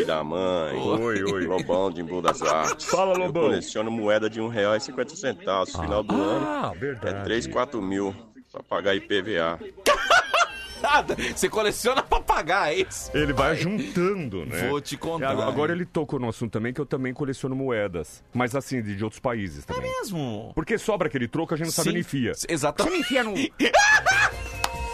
[0.05, 0.77] Da mãe.
[0.79, 1.45] Oi, oi.
[1.45, 2.85] Lobão de Embu das Artes.
[2.85, 3.43] Fala, Eu Lobão.
[3.43, 5.71] coleciono moeda de um real e cinquenta centavos.
[5.75, 7.23] Final do ano Ah, é verdade.
[7.25, 8.15] 3, 4 mil
[8.51, 9.59] pra pagar IPVA.
[10.81, 13.09] Nada, você coleciona pra pagar, é isso?
[13.13, 14.67] Ele vai juntando, né?
[14.67, 18.21] Vou te contar, Agora- Agora ele tocou no assunto também que eu também coleciono moedas.
[18.33, 19.89] Mas assim, de, de outros países também.
[19.89, 20.51] É mesmo?
[20.53, 22.33] Porque sobra aquele troco, a gente não sabe Sim, onde enfia.
[22.49, 22.95] Exatamente.
[22.95, 23.33] Você enfia no.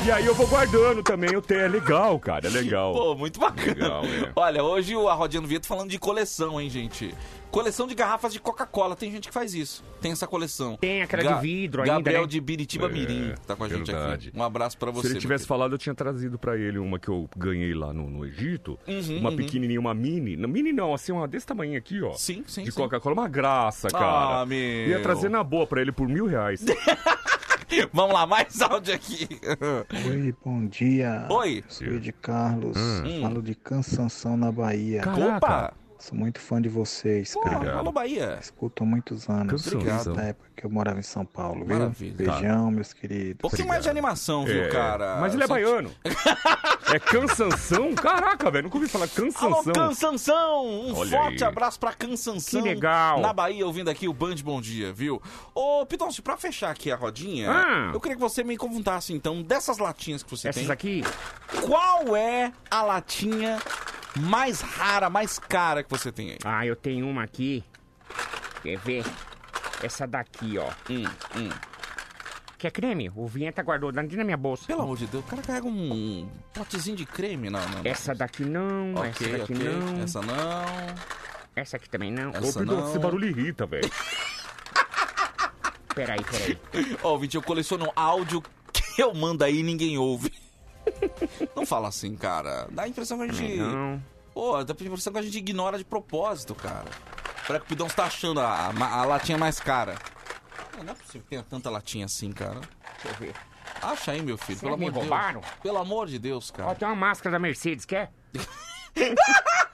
[0.06, 1.66] E aí eu vou guardando também o té.
[1.66, 2.94] É legal, cara, é legal.
[2.94, 3.74] Pô, muito bacana.
[3.74, 4.32] Legal, é.
[4.36, 7.14] Olha, hoje o- a Rodinha do Vieto falando de coleção, hein, gente?
[7.52, 8.96] Coleção de garrafas de Coca-Cola.
[8.96, 9.84] Tem gente que faz isso.
[10.02, 10.78] Tem essa coleção.
[10.78, 12.28] Tem aquela de vidro ainda, Gabriel né?
[12.28, 14.30] de Biritiba É, Mirim tá com a gente verdade.
[14.30, 14.38] aqui.
[14.40, 15.08] Um abraço pra você.
[15.08, 18.10] Se ele tivesse falado, eu tinha trazido pra ele uma que eu ganhei lá no,
[18.10, 18.80] no Egito.
[18.88, 19.36] Uhum, uma uhum.
[19.36, 20.38] pequenininha, uma mini.
[20.38, 22.14] Não, mini não, assim, uma desse tamanho aqui, ó.
[22.14, 22.72] Sim, sim, De.
[22.72, 23.14] Coca-Cola.
[23.16, 24.42] Uma graça, cara.
[24.42, 24.88] Ah, meu.
[24.88, 26.64] Ia trazer na boa pra ele por mil reais.
[27.94, 29.28] Vamos lá, mais áudio aqui.
[30.08, 31.28] Oi, bom dia.
[31.30, 31.64] Oi.
[31.68, 32.76] Sou de Carlos.
[32.78, 33.22] Hum.
[33.22, 35.02] Falo de Cansanção na Bahia.
[35.02, 35.38] Caraca.
[35.38, 35.74] Opa!
[36.00, 37.76] Sou muito fã de vocês, Pô, cara.
[37.76, 38.38] alô, Bahia.
[38.42, 39.68] Escuto há muitos anos.
[39.68, 40.06] Obrigado.
[40.06, 41.78] Desde a época que eu morava em São Paulo, viu?
[41.78, 42.16] Maravilha.
[42.16, 43.34] Beijão, meus queridos.
[43.36, 45.18] Um pouquinho mais de animação, viu, É, cara?
[45.20, 45.92] Mas ele é Só- baiano.
[46.94, 47.94] é cansanção?
[47.96, 49.52] Caraca, velho, nunca ouvi falar cansanção.
[49.54, 50.66] Alô, Cansanção!
[50.68, 51.50] Um Olha forte aí.
[51.50, 52.62] abraço pra Cansanção.
[52.64, 53.20] Que legal.
[53.20, 55.22] Na Bahia, ouvindo aqui o Band Bom Dia, viu?
[55.54, 57.92] Ô, Pitoncio, pra fechar aqui a rodinha, Ah.
[57.94, 60.72] eu queria que você me contasse, então, dessas latinhas que você Essas tem.
[60.72, 61.04] aqui?
[61.66, 63.60] Qual é a latinha
[64.18, 66.38] mais rara, mais cara que você tem aí?
[66.44, 67.64] Ah, eu tenho uma aqui.
[68.64, 69.06] Quer ver?
[69.84, 70.70] Essa daqui, ó.
[70.90, 71.04] Hum,
[71.38, 71.50] hum.
[72.58, 73.10] Quer creme?
[73.16, 74.66] O Vinheta guardou dentro na minha bolsa.
[74.68, 77.60] Pelo amor de Deus, o cara carrega um potezinho de creme na...
[77.66, 79.70] na- Essa daqui não, Ok, essa daqui ok.
[79.70, 80.04] não.
[80.04, 80.36] Essa não.
[81.56, 82.32] Essa aqui também não.
[82.32, 82.90] Essa Ô, Pedro, não.
[82.90, 83.90] esse barulho irrita, velho.
[85.96, 86.58] Peraí, peraí.
[87.04, 88.42] Ó, Vinte, eu coleciono áudio
[88.74, 90.32] que eu mando aí e ninguém ouve.
[91.56, 92.68] Não fala assim, cara.
[92.72, 93.58] Dá a impressão que a gente.
[93.58, 94.02] Não.
[94.34, 96.86] Pô, dá a impressão que a gente ignora de propósito, cara.
[97.46, 99.96] Será que o Pidão está achando a, a- a latinha mais cara?
[100.78, 102.62] Não, não é possível que tenha tanta latinha assim, cara.
[103.04, 103.34] Deixa eu ver.
[103.82, 105.42] Acha aí, meu filho, pelo me amor de roubaram?
[105.42, 105.54] Deus.
[105.64, 106.76] Pelo amor de Deus, Ó, cara.
[106.76, 108.12] tem uma máscara da Mercedes, quer?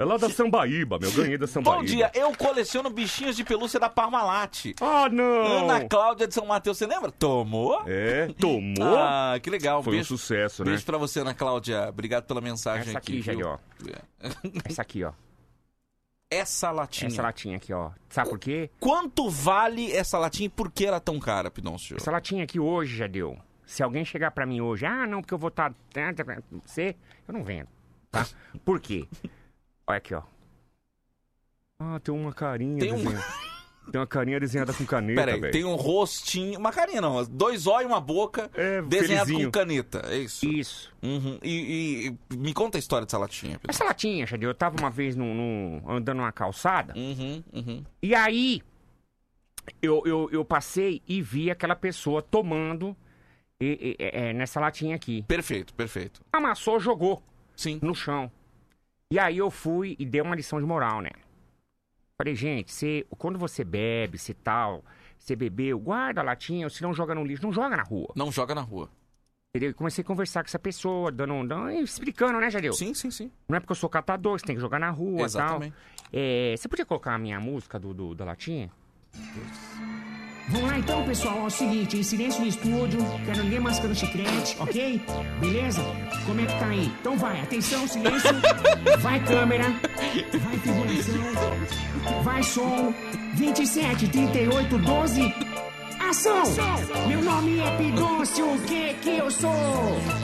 [0.00, 1.12] É lá da Sambaíba, meu.
[1.12, 1.76] Ganhei da Sambaíba.
[1.76, 4.72] Bom dia, eu coleciono bichinhos de pelúcia da Parmalat.
[4.80, 5.68] Ah, não!
[5.68, 7.12] Ana Cláudia de São Mateus, você lembra?
[7.12, 7.82] Tomou?
[7.86, 8.80] É, tomou?
[8.96, 9.82] Ah, que legal.
[9.82, 10.70] Foi um beijo, sucesso, né?
[10.70, 11.90] Beijo pra você, Ana Cláudia.
[11.90, 13.22] Obrigado pela mensagem Essa aqui, viu?
[13.22, 13.58] Jair, ó.
[14.64, 15.12] Essa aqui, ó.
[16.30, 17.08] Essa latinha.
[17.08, 17.90] Essa latinha aqui, ó.
[18.08, 18.70] Sabe por quê?
[18.80, 21.98] Quanto vale essa latinha e por que ela é tão cara, Pidoncio?
[21.98, 23.36] Essa latinha aqui hoje já deu.
[23.66, 25.74] Se alguém chegar pra mim hoje, ah, não, porque eu vou estar.
[26.64, 26.96] Você,
[27.28, 27.68] eu não vendo.
[28.10, 28.26] Tá?
[28.64, 29.06] Por quê?
[29.90, 30.22] Olha aqui, ó.
[31.80, 33.24] Ah, tem uma carinha Tem um- desenhada.
[33.90, 35.52] Tem uma carinha desenhada com caneta, Peraí, velho.
[35.52, 36.60] tem um rostinho.
[36.60, 38.48] Uma carinha não, dois olhos e uma boca
[38.86, 39.48] desenhado felizinho.
[39.48, 40.02] com caneta.
[40.06, 40.46] É isso?
[40.46, 40.94] Isso.
[41.02, 41.40] Uhum.
[41.42, 43.70] E, e- e me conta a história dessa latinha, Pedro.
[43.70, 46.94] Essa latinha, Jadeu, eu tava uma vez num, num- andando numa calçada.
[46.96, 47.84] Uhum, uhum.
[48.00, 48.62] E aí,
[49.82, 52.96] eu, eu, eu passei e vi aquela pessoa tomando
[53.60, 55.22] e- e- é, nessa latinha aqui.
[55.26, 56.20] Perfeito, perfeito.
[56.32, 57.20] Amassou, jogou.
[57.56, 57.80] Sim.
[57.82, 58.30] No chão.
[59.12, 61.10] E aí eu fui e dei uma lição de moral, né?
[62.16, 64.84] Falei, gente, você, quando você bebe, se tal,
[65.18, 68.12] você bebeu, guarda a latinha, ou se não joga no lixo, não joga na rua.
[68.14, 68.88] Não joga na rua.
[69.52, 69.70] Entendeu?
[69.70, 72.72] E comecei a conversar com essa pessoa, dando, dando explicando, né, Jadeu?
[72.72, 73.32] Sim, sim, sim.
[73.48, 75.74] Não é porque eu sou catador, você tem que jogar na rua e Exatamente.
[75.74, 76.08] tal.
[76.12, 78.70] É, você podia colocar a minha música do, do- da latinha?
[80.50, 81.38] Vamos lá então, pessoal.
[81.38, 85.00] É o seguinte, em silêncio no estúdio, quero ninguém mascando chiclete, ok?
[85.40, 85.80] Beleza?
[86.26, 86.92] Como é que tá aí?
[87.00, 88.30] Então vai, atenção, silêncio.
[89.00, 92.92] Vai câmera, vai figuração, vai som.
[93.34, 95.34] 27, 38, 12.
[96.10, 96.42] Ação!
[97.06, 99.52] Meu nome é Pidôncio, o que que eu sou?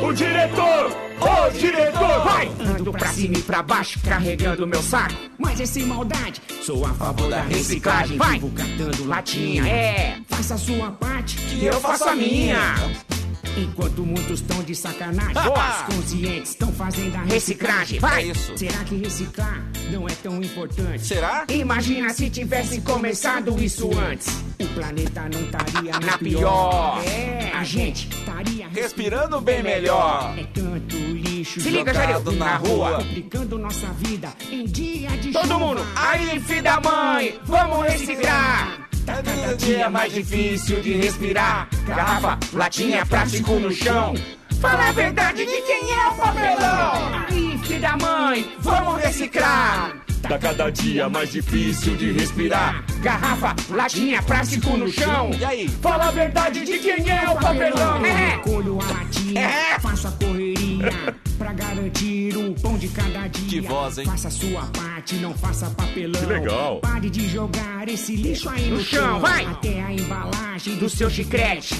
[0.01, 0.90] O diretor!
[1.20, 2.25] Ô, diretor!
[2.25, 2.51] Vai!
[2.77, 5.14] Ando pra cima e pra baixo, carregando meu saco.
[5.38, 8.18] Mas é sem maldade, sou a favor da reciclagem.
[8.18, 8.33] Vai!
[8.33, 10.18] Vivo catando latinha, é!
[10.27, 12.59] Faça a sua parte, que eu faço a minha.
[13.57, 17.99] Enquanto muitos estão de sacanagem, os conscientes estão fazendo a reciclagem.
[17.99, 18.25] Vai!
[18.25, 18.57] É isso.
[18.57, 21.07] Será que reciclar não é tão importante?
[21.07, 21.45] Será?
[21.49, 24.29] Imagina se tivesse começado isso antes.
[24.61, 27.03] O planeta não estaria na, pior.
[27.07, 30.35] É, a gente estaria Respirando bem melhor.
[30.38, 32.99] É tanto lixo Se liga, jogado Jadeu, na rua.
[32.99, 35.59] complicando nossa vida em dia de Todo chuva.
[35.59, 38.88] mundo, aí filho da mãe, vamos reciclar.
[39.07, 41.69] Tá cada dia mais difícil de respirar.
[41.87, 44.14] Garrafa, latinha, plástico no chão.
[44.61, 47.25] Fala a verdade de quem é o papelão.
[47.29, 49.97] Aí filho da mãe, vamos reciclar.
[50.23, 52.85] Tá cada dia mais difícil de respirar.
[53.01, 55.31] Garrafa, latinha, plástico no chão.
[55.38, 55.69] E aí?
[55.69, 58.05] Fala a verdade de quem é o papelão.
[58.05, 58.31] É.
[58.31, 59.49] Recolho a latinha,
[59.81, 60.11] faço a
[60.77, 63.49] correria pra garantir o pão de cada dia.
[63.49, 64.07] Que voz, hein?
[64.07, 66.21] Faça a sua parte, não faça papelão.
[66.21, 66.81] Que legal.
[66.81, 69.21] Pare de jogar esse lixo aí no, chão.
[69.21, 69.45] Vai.
[69.45, 71.75] Até a embalagem do seu chiclete.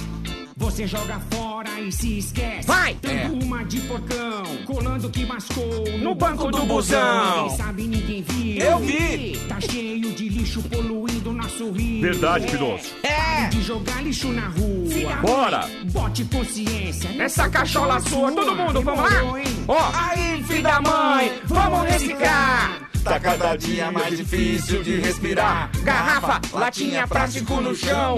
[0.57, 2.67] Você joga fora e se esquece.
[2.67, 2.97] Vai!
[3.01, 3.45] Dando É.
[3.45, 7.43] uma de porcão, colando que mascou no banco do busão.
[7.45, 8.57] Ninguém sabe, ninguém viu.
[8.63, 9.41] Eu vi.
[9.49, 12.03] Tá cheio de lixo poluindo nosso rio.
[12.03, 12.51] Verdade, É.
[12.51, 12.97] Pidoncio.
[13.03, 15.17] Pare de jogar lixo na rua.
[15.23, 15.69] Bora.
[15.93, 18.31] Bote consciência nessa cachola sua.
[18.33, 19.23] Todo mundo, vamos lá?
[19.69, 22.81] Ó, aí, filho da mãe, vamos reciclar.
[23.05, 25.71] Tá cada dia mais difícil de respirar.
[25.85, 28.17] Garrafa, latinha, plástico no chão.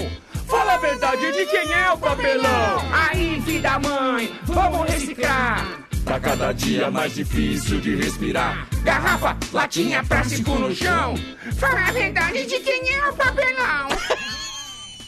[0.49, 2.79] Fala a verdade de quem é o papelão.
[2.93, 5.67] Aí, filho da mãe, vamos reciclar.
[6.05, 8.67] Tá cada dia mais difícil de respirar.
[8.83, 11.15] Garrafa, latinha, plástico no chão.
[11.59, 13.89] Fala a verdade de quem é o papelão.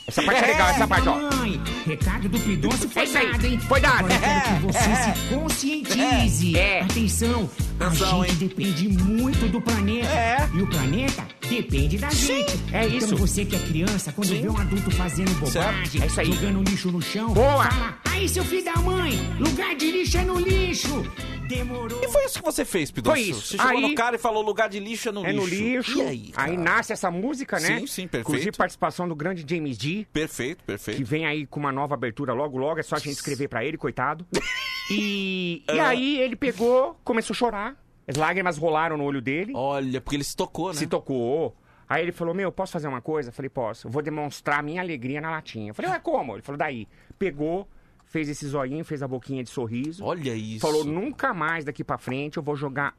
[0.07, 1.17] Essa parte é legal, essa parte, ó.
[1.17, 3.61] Mãe, recado do Pidoncio foi dado, hein?
[3.61, 3.99] Foi dado.
[4.01, 6.59] Agora eu quero que você se conscientize.
[6.59, 6.81] É.
[6.83, 7.49] Atenção,
[7.79, 10.51] a gente depende muito do planeta.
[10.53, 12.53] E o planeta depende da gente.
[12.73, 13.07] é isso.
[13.07, 16.03] Então você que é criança, quando vê um adulto fazendo bobagem.
[16.03, 16.33] É isso aí.
[16.33, 17.65] jogando lixo no chão, Boa.
[17.71, 21.03] fala, aí seu filho da mãe, lugar de lixo é no lixo.
[21.49, 22.01] Demorou.
[22.01, 23.21] E foi isso que você fez, Pidoncio?
[23.25, 23.41] Foi isso.
[23.49, 25.43] Você chegou Aí- no cara e falou lugar de lixo é no É lixo.
[25.43, 25.99] no lixo.
[25.99, 26.53] E aí, cara?
[26.57, 27.81] nasce essa música, né?
[27.81, 28.29] Sim, sim, perfeito.
[28.29, 30.07] Inclusive participação do grande James D.
[30.13, 30.99] Perfeito, perfeito.
[30.99, 32.79] Que vem aí com uma nova abertura logo, logo.
[32.79, 34.25] É só a gente escrever pra ele, coitado.
[34.93, 35.91] E, e Ah.
[35.91, 37.77] aí ele pegou, começou a chorar.
[38.11, 39.53] As lágrimas rolaram no olho dele.
[39.55, 40.75] Olha, porque ele se tocou, né?
[40.75, 41.57] Se tocou.
[41.89, 43.31] Aí ele falou, meu, posso fazer uma coisa?
[43.31, 43.87] Eu falei, posso.
[43.87, 45.71] Eu vou demonstrar a minha alegria na latinha.
[45.71, 46.35] Eu falei, ué, como?
[46.35, 46.87] Ele falou, daí.
[47.19, 47.69] Pegou,
[48.05, 50.05] fez esse zoinho, fez a boquinha de sorriso.
[50.05, 50.61] Olha isso.
[50.61, 52.97] Falou, nunca mais daqui pra frente eu vou jogar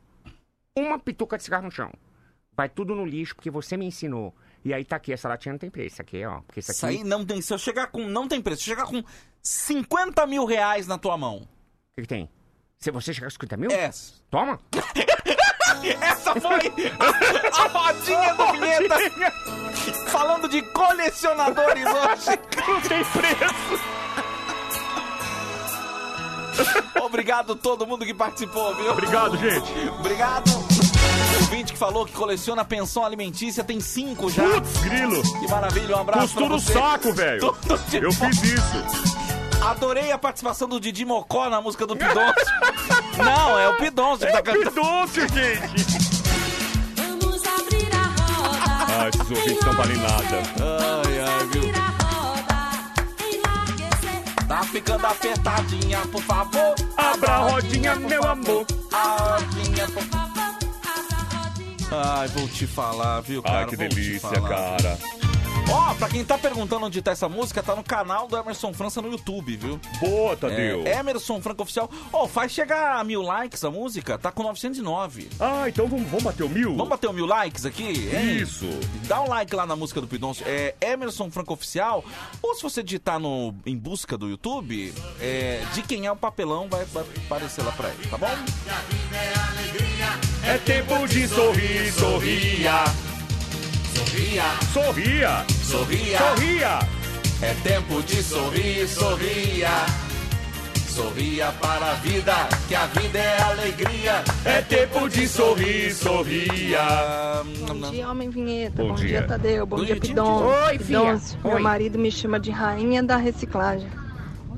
[0.78, 1.92] uma pituca de cigarro no chão.
[2.54, 4.34] Vai tudo no lixo, porque você me ensinou.
[4.64, 5.96] E aí tá aqui, essa latinha não tem preço.
[5.96, 6.42] Isso aqui, ó.
[6.42, 6.78] Porque isso aqui...
[6.78, 7.42] Isso aí não tem.
[7.42, 8.08] Se eu chegar com.
[8.08, 8.64] Não tem preço.
[8.64, 9.04] Se eu chegar com
[9.42, 11.38] 50 mil reais na tua mão.
[11.38, 12.30] O que, que tem?
[12.82, 13.70] Se você chegar com 50 mil?
[13.70, 13.92] É.
[14.32, 14.60] Toma.
[16.02, 16.60] Essa foi
[17.00, 18.96] a, a rodinha do vinheta.
[20.08, 22.40] Falando de colecionadores hoje.
[22.68, 23.80] Não tem preço.
[27.04, 28.92] Obrigado todo mundo que participou, viu?
[28.92, 29.72] Obrigado, gente.
[30.00, 30.50] Obrigado.
[30.50, 34.44] O ouvinte que falou que coleciona pensão alimentícia tem cinco já.
[34.44, 35.22] Putz, grilo.
[35.40, 37.56] Que maravilha, um abraço Costura pra o saco, velho.
[37.94, 38.30] Eu bom.
[38.32, 39.22] fiz isso.
[39.64, 42.34] Adorei a participação do Didi Mocó na música do Pidoncio.
[43.18, 44.70] Não, é o Pidoncio que tá cantando.
[44.72, 46.22] Pidoncio, gente.
[46.96, 48.86] Vamos abrir a roda.
[48.90, 50.42] Ah, esses ouvintes não valem nada.
[51.06, 51.72] Ai, ai, viu?
[54.48, 56.76] Tá ficando apertadinha, por favor.
[56.98, 58.66] Abra a rodinha, meu amor.
[58.92, 60.32] A rodinha, por favor.
[61.94, 63.62] Ai, vou te falar, viu, cara?
[63.62, 64.50] Ah, que Vou te delícia, falar.
[64.50, 64.98] cara.
[65.70, 69.02] Ó, pra quem tá perguntando onde tá essa música, tá no canal do Emerson França
[69.02, 69.80] no YouTube, viu?
[70.00, 70.86] Boa, Tadeu.
[70.86, 71.90] É, Emerson Franca Oficial.
[72.12, 75.30] Ó, faz chegar a mil likes a música, tá com 909.
[75.40, 76.72] Ah, então vamos, vamos bater o mil?
[76.76, 77.84] Vamos bater o mil likes aqui?
[78.14, 78.38] hein?
[78.38, 78.66] Isso.
[79.08, 80.46] Dá um like lá na música do Pidoncio.
[80.48, 82.04] É Emerson Franco Oficial.
[82.42, 86.68] Ou se você digitar no, em busca do YouTube, é, de quem é o papelão,
[86.70, 88.28] vai, vai aparecer lá pra ele, tá bom?
[90.44, 92.84] É tempo de sorrir, sorria.
[93.94, 95.46] Sorria, Sorria.
[95.64, 96.18] sorria.
[96.18, 96.80] Sorria.
[97.42, 99.70] É tempo de sorrir, sorria.
[100.88, 102.34] Sorria para a vida,
[102.68, 104.24] que a vida é alegria.
[104.46, 107.44] É tempo de sorrir, sorria.
[107.68, 108.82] Bom dia, Homem Vinheta.
[108.82, 109.08] Bom Bom, dia.
[109.08, 109.24] dia.
[109.28, 109.66] Tadeu.
[109.66, 110.44] Bom, Bom dia, dia, Pidon.
[110.46, 111.00] Oi, filha.
[111.00, 111.40] Pidoncio.
[111.44, 113.90] Meu marido me chama de rainha da reciclagem.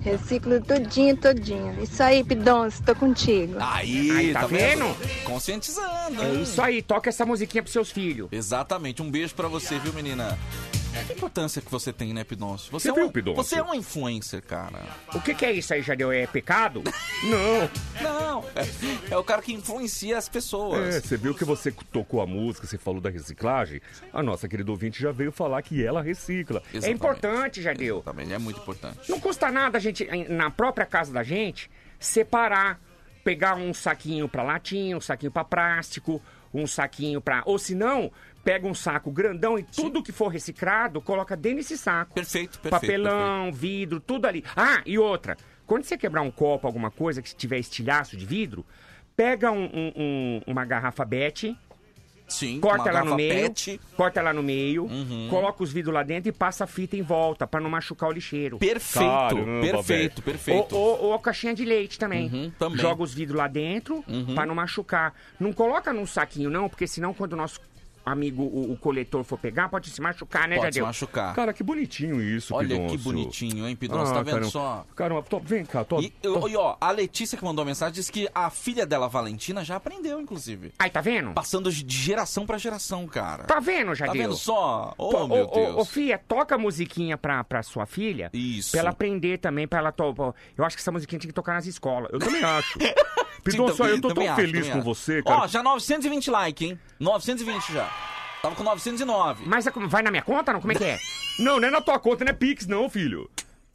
[0.03, 1.81] Reciclo tudinho, todinho.
[1.81, 3.55] Isso aí, Pidoncio, tô contigo.
[3.59, 4.85] Aí, Aí, tá vendo?
[5.23, 6.21] Conscientizando.
[6.21, 8.27] É isso aí, toca essa musiquinha pros seus filhos.
[8.31, 9.01] Exatamente.
[9.01, 10.37] Um beijo pra você, viu, menina?
[11.07, 12.71] Que importância que você tem, né, Pidoncio?
[12.71, 13.43] Você, é viu, um, Pidoncio?
[13.43, 14.79] Você é um influencer, cara.
[15.13, 16.11] O que, que é isso aí, Jadeu?
[16.11, 16.83] É pecado?
[17.23, 17.69] Não.
[18.01, 20.95] Não, é, é o cara que influencia as pessoas.
[20.95, 23.81] É, você viu que você tocou a música, você falou da reciclagem?
[24.11, 26.61] A nossa querida ouvinte já veio falar que ela recicla.
[26.73, 26.95] É Exatamente.
[26.95, 28.01] importante, Jadeu.
[28.01, 29.09] Também é muito importante.
[29.09, 32.79] Não custa nada a gente, na própria casa da gente, separar.
[33.23, 36.21] Pegar um saquinho pra latinha, um saquinho pra plástico,
[36.53, 37.41] um saquinho pra.
[37.45, 38.11] Ou se não,
[38.43, 42.13] pega um saco grandão e tudo que for reciclado, coloca dentro desse saco.
[42.13, 42.81] Perfeito, perfeito.
[42.81, 44.43] Papelão, vidro, tudo ali.
[44.55, 45.37] Ah, e outra.
[45.65, 48.65] Quando você quebrar um copo, alguma coisa que tiver estilhaço de vidro,
[49.15, 51.55] pega um- um- um- uma garrafa BET,
[52.27, 53.71] Sim, corta ela no meio, PET.
[53.71, 53.79] Uhum.
[53.95, 54.87] corta ela no meio,
[55.29, 58.11] coloca os vidros lá dentro e passa a fita em volta pra não machucar o
[58.11, 58.57] lixeiro.
[58.57, 60.23] Perfeito, Caramba, perfeito, velho.
[60.23, 60.75] perfeito.
[60.75, 62.29] Ou, ou, ou a caixinha de leite também.
[62.29, 62.79] Uhum, também.
[62.79, 64.03] Joga os vidros lá dentro
[64.33, 65.13] pra não machucar.
[65.39, 67.59] Não coloca num saquinho, não, porque senão quando o nosso
[68.05, 70.85] amigo, o, o coletor, for pegar, pode se machucar, né, Pode se Jadeu?
[70.87, 71.33] machucar.
[71.35, 72.97] Cara, que bonitinho isso, Olha Pidoncio.
[72.97, 74.13] que bonitinho, hein, Pidoncio?
[74.13, 74.49] tá vendo caramba.
[74.51, 74.85] só?
[74.95, 77.93] Caramba, tô- vem cá, tô, E, tô- e, ó, a Letícia que mandou a mensagem
[77.93, 80.73] disse que a filha dela, Valentina, já aprendeu, inclusive.
[80.79, 81.33] Aí, tá vendo?
[81.33, 83.43] Passando de geração pra geração, cara.
[83.45, 84.13] Tá vendo, Jadeu?
[84.13, 84.93] Tá vendo só?
[84.97, 85.75] Oh, meu ô, ô, Deus.
[85.77, 88.29] Ô, filha, toca a musiquinha pra, pra sua filha.
[88.33, 88.71] Isso.
[88.71, 89.91] Pra ela aprender também, pra ela...
[89.91, 90.33] To...
[90.57, 92.09] Eu acho que essa musiquinha tinha que tocar nas escolas.
[92.11, 92.77] Eu também acho.
[93.43, 94.81] Pidoncio, eu tô tão acho, feliz com acho.
[94.83, 95.41] você, cara.
[95.41, 96.79] Ó, já 920 likes, hein?
[96.97, 97.92] 920 já.
[98.43, 99.45] Tava com 909.
[99.47, 100.59] Mas é vai na minha conta, não?
[100.59, 100.99] Como é que é?
[101.39, 103.27] Não, não é na tua conta, não é Pix, não, filho.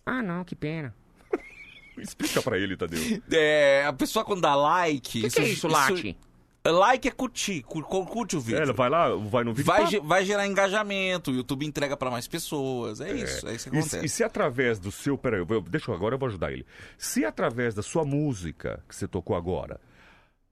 [0.07, 0.95] Ah, não, que pena.
[1.99, 3.01] Explica pra ele, Tadeu.
[3.33, 5.19] É, a pessoa quando dá like...
[5.19, 6.17] O que, que é isso, Lati?
[6.65, 8.61] Like é curtir, cur- cur- curte o vídeo.
[8.61, 9.65] É, ela vai lá, vai no vídeo.
[9.67, 13.01] Vai, vai gerar engajamento, o YouTube entrega pra mais pessoas.
[13.01, 14.05] É, isso, é isso que E, acontece.
[14.05, 15.17] e se através do seu.
[15.19, 16.65] Peraí, eu vou- deixa eu agora, eu vou ajudar ele.
[16.99, 19.81] Se através da sua música que você tocou agora,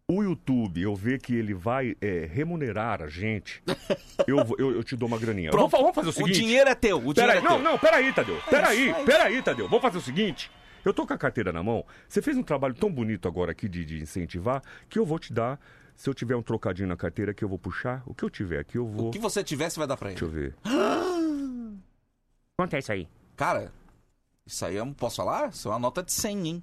[0.09, 3.61] o YouTube, eu ver que ele vai é, remunerar a gente,
[4.27, 5.51] eu, eu, eu te dou uma graninha.
[5.51, 5.69] Pronto.
[5.71, 6.41] Vamos, vamos fazer o O seguinte.
[6.41, 7.63] dinheiro é teu, o dinheiro Peraí, é não, teu.
[7.65, 8.41] não, peraí, Tadeu.
[8.49, 9.67] Peraí, peraí, Tadeu.
[9.69, 10.51] Vamos fazer o seguinte.
[10.85, 11.85] Eu tô com a carteira na mão.
[12.09, 15.33] Você fez um trabalho tão bonito agora aqui de, de incentivar que eu vou te
[15.33, 15.59] dar.
[15.97, 18.61] Se eu tiver um trocadinho na carteira que eu vou puxar, o que eu tiver
[18.61, 19.09] aqui eu vou.
[19.09, 20.21] O que você tiver, você vai dar pra ele.
[20.21, 20.55] Deixa eu ver.
[22.57, 23.09] Quanto é isso aí?
[23.35, 23.73] Cara,
[24.47, 25.49] isso aí eu não posso falar?
[25.49, 26.63] Isso é uma nota de 100, hein?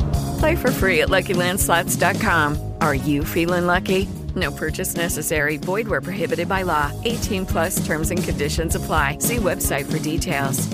[0.41, 2.57] Play for free at LuckyLandSlots.com.
[2.81, 4.07] Are you feeling lucky?
[4.35, 5.57] No purchase necessary.
[5.57, 6.91] Void where prohibited by law.
[7.05, 9.17] 18 plus terms and conditions apply.
[9.19, 10.67] See website for details.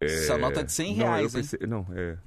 [0.00, 1.40] Essa nota é de 100 não, eu reais, hein?
[1.42, 2.04] pensei- Não, é.
[2.14, 2.20] Deixa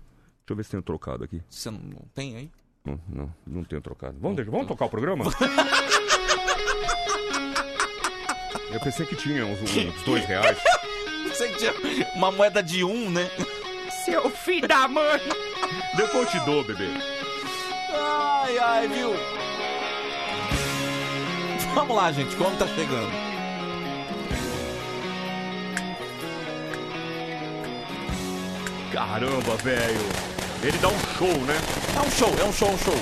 [0.49, 1.41] eu ver se tem um trocado aqui.
[1.49, 2.51] Você não, não tem aí?
[2.85, 4.17] Não, não, não tenho trocado.
[4.19, 5.23] Vamos, deixa- vamos tocar o programa?
[8.73, 10.57] eu pensei que tinha uns, uns dois reais.
[11.29, 11.71] Você que tinha
[12.15, 13.29] uma moeda de um, né?
[14.05, 15.21] Seu filho da mãe!
[15.95, 16.89] Depois te dou, bebê.
[17.93, 19.13] Ai, ai, viu?
[21.75, 23.11] Vamos lá, gente, como tá chegando?
[28.91, 30.09] Caramba, velho.
[30.63, 31.57] Ele dá um show, né?
[31.95, 32.97] É um show, é um show, um show.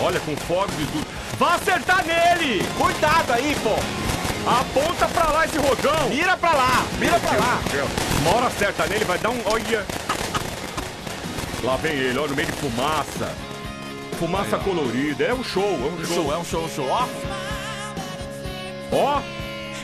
[0.00, 1.06] Olha, com fogos e tudo.
[1.38, 2.62] Vai acertar nele!
[2.78, 4.03] Cuidado aí, pô!
[4.46, 6.08] Aponta pra lá esse rojão!
[6.10, 7.60] Mira pra lá, mira pra lá.
[8.20, 9.40] Uma hora acerta nele, vai dar um.
[9.46, 9.86] Olha!
[11.62, 13.34] Lá vem ele, olha, no meio de fumaça.
[14.18, 15.24] Fumaça colorida.
[15.24, 16.14] É um show, é um show.
[16.14, 16.88] Show, é um show, um show.
[16.88, 17.06] Ó,
[18.92, 19.22] Ó!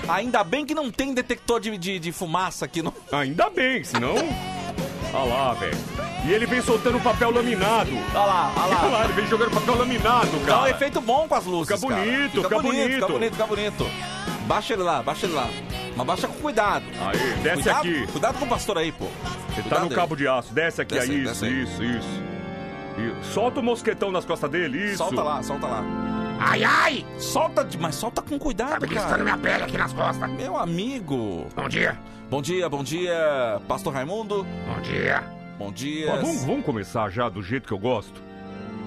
[0.08, 2.92] ainda bem que não tem detector de, de, de fumaça aqui no.
[3.10, 4.14] Ainda bem, senão.
[5.12, 5.78] Olha lá, velho.
[6.26, 7.90] E ele vem soltando papel laminado.
[8.14, 8.80] Olha lá, olha lá.
[8.82, 10.70] Olha lá, ele vem jogando papel laminado, Dá um cara.
[10.70, 11.74] efeito bom com as luzes.
[11.74, 12.02] Fica cara.
[12.04, 12.92] bonito, fica bonito.
[12.92, 13.08] Fica bonito.
[13.08, 13.86] bonito, fica bonito.
[14.50, 15.48] Baixa ele lá, baixa ele lá.
[15.96, 16.84] Mas baixa com cuidado.
[17.00, 18.06] Aí, desce cuidado, aqui.
[18.08, 19.06] Cuidado com o pastor aí, pô.
[19.54, 19.94] Você tá no aí.
[19.94, 20.52] cabo de aço.
[20.52, 21.62] Desce aqui, Desce aí, desce isso, aí.
[21.62, 23.32] isso, isso, isso.
[23.32, 24.96] Solta o mosquetão nas costas dele, isso.
[24.96, 25.84] Solta lá, solta lá.
[26.40, 27.06] Ai, ai!
[27.16, 29.22] Solta, mas solta com cuidado, Tá beliscando cara.
[29.22, 30.28] minha pele aqui nas costas.
[30.32, 31.46] Meu amigo.
[31.54, 31.96] Bom dia.
[32.28, 34.44] Bom dia, bom dia, Pastor Raimundo.
[34.66, 35.22] Bom dia.
[35.60, 36.12] Bom dia.
[36.12, 38.20] Ó, vamos, vamos começar já do jeito que eu gosto?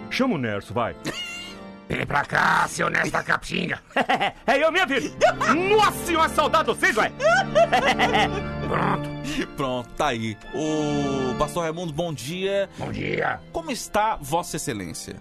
[0.10, 0.94] Chama o Nerso, vai.
[1.90, 3.80] Vem pra cá, seu nesta capitinga.
[4.48, 5.12] é eu, minha filha.
[5.54, 7.12] Nossa senhora, saudade de vocês, vai.
[8.68, 9.14] Pronto.
[9.56, 10.38] Pronto, tá aí.
[10.54, 12.70] O Pastor Raimundo, bom dia.
[12.78, 13.40] Bom dia.
[13.52, 15.16] Como está Vossa Excelência?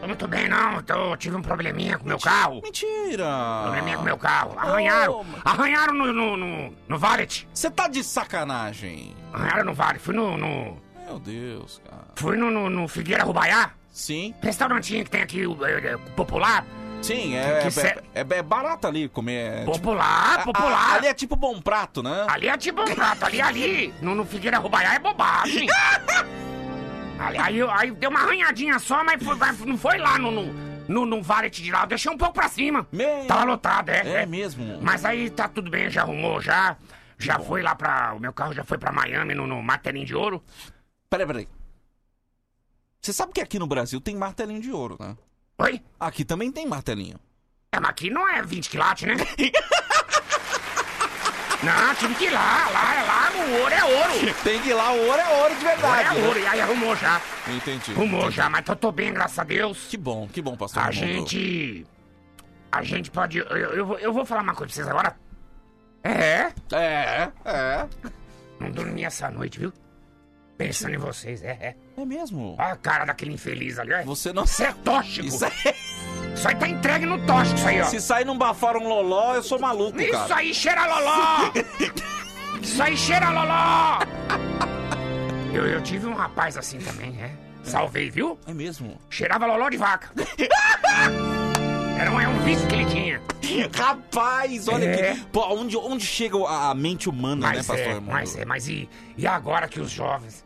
[0.00, 0.82] Tô muito bem, não.
[0.82, 2.60] Tô, tive um probleminha com meu carro.
[2.62, 3.26] Mentira!
[3.62, 4.54] Probleminha com meu carro.
[4.58, 5.20] Arranharam.
[5.20, 7.48] Oh, Arranharam no, no, no, no valet.
[7.52, 9.14] Você tá de sacanagem.
[9.32, 9.98] Arranharam no valet.
[9.98, 10.36] Fui no...
[10.36, 12.04] no Meu Deus, cara.
[12.16, 13.70] fui no, no, no Figueira Rubaiá.
[13.94, 14.34] Sim.
[14.42, 16.66] Restaurantinho que tem aqui, é, é, popular.
[17.00, 17.62] Sim, é,
[18.14, 19.60] é, é, é barato ali comer.
[19.60, 20.90] é Popular, tipo- popular.
[20.90, 22.26] a- ali é tipo bom prato, né?
[22.28, 23.94] Ali é tipo um prato, ali, ali.
[24.02, 25.68] No, no Figueira Rubaiá é bobagem.
[27.20, 30.52] ali, aí, aí deu uma arranhadinha só, mas foi- não foi lá no, no,
[30.88, 31.82] no, no valet de lá.
[31.82, 32.86] Eu deixei um pouco pra cima.
[32.90, 34.22] Me- Tava lotado, é.
[34.22, 34.78] É mesmo?
[34.82, 36.76] Mas aí tá tudo bem, já arrumou, já.
[37.16, 38.12] Já foi lá pra.
[38.14, 40.42] O meu carro já foi pra Miami, no, no Martelinho de Ouro.
[41.08, 41.48] Peraí, peraí.
[43.04, 45.14] Você sabe que aqui no Brasil tem martelinho de ouro, né?
[45.58, 45.78] Oi?
[46.00, 47.20] Aqui também tem martelinho.
[47.70, 49.14] É, mas aqui não é 20 quilates, né?
[51.62, 54.34] não, tive que ir lá, lá, é lá, no ouro é ouro.
[54.42, 56.16] Tem que ir lá, o ouro é ouro de Ouro verdade.
[56.16, 56.26] é né?
[56.28, 57.20] ouro, e aí arrumou já.
[57.46, 57.90] Entendi.
[57.92, 58.36] Arrumou entendi.
[58.36, 59.86] já, mas tô, tô bem, graças a Deus.
[59.90, 61.86] Que bom, que bom, pastor A gente.
[62.72, 63.36] A gente pode.
[63.36, 65.14] Eu, eu, vou- eu vou falar uma coisa pra vocês agora.
[66.02, 66.52] É?
[66.72, 67.86] É, é.
[68.60, 69.72] Não dormi essa noite, viu?
[70.56, 71.76] Pensando em vocês, é, é.
[72.00, 72.54] É mesmo?
[72.58, 74.02] Olha a cara daquele infeliz ali, ó.
[74.04, 74.44] Você não.
[74.44, 75.26] Isso é tóxico.
[75.26, 75.44] Isso
[76.34, 77.84] Isso aí tá entregue no tóxico, isso aí, ó.
[77.84, 80.36] Se sair num bafar um loló, eu sou maluco, Isso cara.
[80.36, 81.50] aí cheira loló!
[82.62, 83.98] Isso aí cheira loló!
[85.52, 87.30] Eu, eu tive um rapaz assim também, é.
[87.62, 88.38] Salvei, viu?
[88.46, 88.98] É mesmo?
[89.10, 90.10] Cheirava loló de vaca.
[91.98, 93.22] Era um, é um vício que ele tinha.
[93.72, 95.14] Rapaz, olha É.
[95.14, 95.20] que.
[95.26, 98.88] Pô, onde, onde chega a, mente humana, né, Mas pastor é, mas é, mas e,
[99.16, 100.44] e agora que os jovens...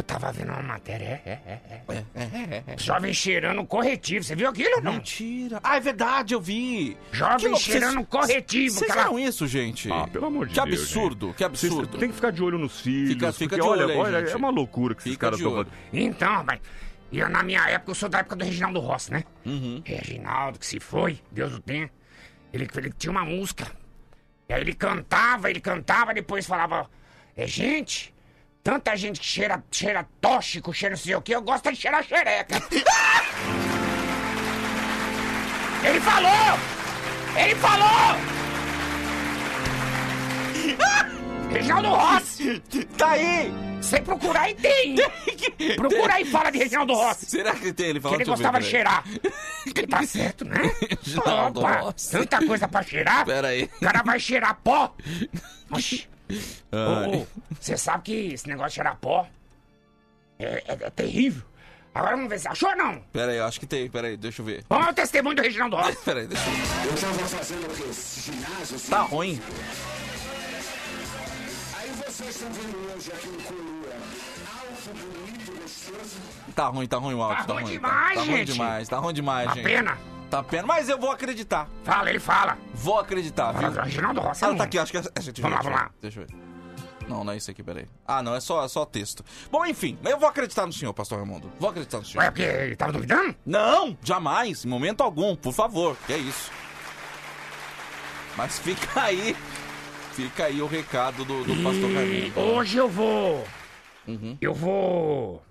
[0.00, 2.74] Eu tava vendo uma matéria, é, é, é, é.
[2.74, 4.94] Os jovens cheirando corretivo, você viu aquilo ou não?
[4.94, 5.60] Mentira.
[5.62, 6.96] Ah, é verdade, eu vi.
[7.12, 8.74] Que louco, cheirando vocês- corretivo.
[8.78, 9.92] Vocês aquela- viram isso, gente?
[9.92, 10.80] Ah, pelo amor de que Deus.
[10.80, 11.36] absurdo, gente.
[11.36, 11.86] que absurdo.
[11.88, 13.12] Vocês Tem que ficar de olho nos filhos.
[13.12, 14.32] Fica- fica porque de olha, olho aí, olha, gente.
[14.32, 15.68] é uma loucura que esses Fica caras de estão olho.
[15.68, 16.02] fazendo.
[16.02, 16.60] Então, rapaz,
[17.12, 19.24] eu na minha época eu sou da época do Reginaldo Rossi, né?
[19.44, 19.82] Uhum.
[19.84, 21.90] Reginaldo, que se foi, Deus o tenha.
[22.54, 23.66] Ele, ele tinha uma música.
[24.48, 26.88] E aí ele cantava, ele cantava, depois falava:
[27.36, 28.14] É, gente,
[28.70, 32.04] tanta gente que cheira, cheira tóxico, cheira não sei o que, eu gosto de cheirar
[32.04, 32.62] xereca.
[35.82, 36.56] ele falou!
[37.36, 38.16] Ele falou!
[41.50, 42.62] Reginaldo Rossi!
[42.96, 43.52] Tá aí!
[43.80, 44.94] Você procurar aí tem!
[45.74, 47.26] Procura aí e fala de Reginaldo Rossi!
[47.26, 47.86] Será que tem?
[47.86, 49.02] Ele Que falou ele gostava de cheirar.
[49.66, 50.70] Ele tá certo, né?
[50.80, 52.12] Reginaldo Opa, Rossi.
[52.12, 53.26] tanta coisa pra cheirar.
[53.26, 53.64] Pera aí.
[53.64, 54.94] O cara vai cheirar pó.
[55.72, 56.08] Oxi.
[56.72, 57.26] Ai.
[57.60, 59.26] Você sabe que esse negócio de cheirar pó
[60.38, 61.42] é, é- é terrível.
[61.94, 63.00] Agora vamos ver se achou ou não.
[63.12, 63.90] Pera aí, eu acho que tem.
[63.90, 64.64] Pera aí, deixa eu ver.
[64.68, 65.96] Vamos ao testemunho do Reginaldo Rossi.
[66.04, 66.86] Pera aí, deixa eu ver.
[66.86, 68.76] Eu tava fazendo aquele ginásio.
[68.76, 68.90] assim.
[68.90, 69.40] Tá ruim.
[71.76, 73.92] Aí vocês estão vendo hoje aqui no Colua.
[74.60, 76.16] Alto, bonito, gostoso.
[76.54, 77.38] Tá ruim, tá ruim o áudio.
[77.38, 78.52] Tá Tá, ruim ruim, demais, tá, tá ruim gente.
[78.52, 79.64] demais, tá ruim demais, Uma gente.
[79.64, 79.98] pena.
[80.30, 81.68] Tá pena, mas eu vou acreditar.
[81.82, 82.56] Fala, ele fala.
[82.72, 83.62] Vou acreditar, viu?
[83.72, 84.44] Fala, Reginaldo Rossi.
[84.44, 85.00] Ah, tá aqui, acho que é.
[85.00, 85.90] é, deixa eu Vamos lá, ver, vamos lá.
[86.00, 86.34] Deixa eu ver.
[87.08, 87.88] Não, não é isso aqui, peraí.
[88.06, 89.24] Ah, não, é só, é só texto.
[89.50, 91.50] Bom, enfim, eu vou acreditar no senhor, pastor Raimundo.
[91.58, 92.22] Vou acreditar no senhor.
[92.22, 93.34] Ué, porque ele tava duvidando?
[93.44, 96.52] Não, jamais, em momento algum, por favor, que é isso.
[98.36, 99.36] Mas fica aí,
[100.12, 102.38] fica aí o recado do, do pastor Raimundo.
[102.40, 103.44] hoje eu vou.
[104.06, 104.38] Uhum.
[104.40, 105.42] Eu vou.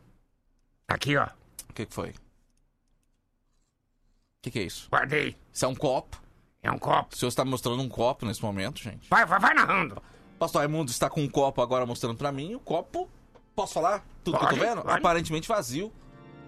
[0.88, 1.26] Aqui, ó.
[1.70, 2.14] O que, que foi?
[4.40, 4.88] O que, que é isso?
[4.90, 5.36] Guardei.
[5.52, 6.22] Isso é um copo.
[6.64, 7.14] É um copo.
[7.14, 9.10] O senhor está me mostrando um copo nesse momento, gente.
[9.10, 10.02] Vai, vai, vai narrando.
[10.38, 12.56] Pastor Raimundo está com um copo agora mostrando pra mim.
[12.56, 13.10] O copo,
[13.54, 14.06] posso falar?
[14.24, 14.82] Tudo que eu Pode, tô vendo?
[14.82, 14.98] pode.
[14.98, 15.92] Aparentemente vazio.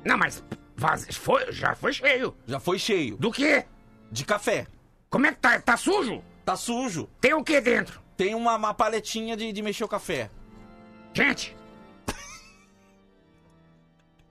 [0.06, 0.42] Não, mas
[0.76, 1.06] vaz...
[1.18, 2.34] foi, já foi cheio.
[2.48, 3.18] Já foi cheio.
[3.18, 3.66] Do quê?
[4.10, 4.68] De café.
[5.10, 5.60] Como é que tá?
[5.60, 6.24] Tá sujo?
[6.46, 7.10] Tá sujo.
[7.20, 8.02] Tem o que dentro?
[8.16, 10.30] Tem uma, uma paletinha de, de mexer o café.
[11.14, 11.58] Gente!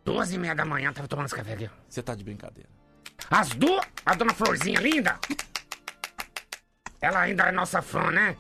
[0.03, 1.71] Duas e meia da manhã tava tomando esse café aqui.
[1.87, 2.71] Você tá de brincadeira.
[3.31, 5.19] As duas, a dona Florzinha linda.
[7.01, 8.37] Ela ainda é nossa fã, né?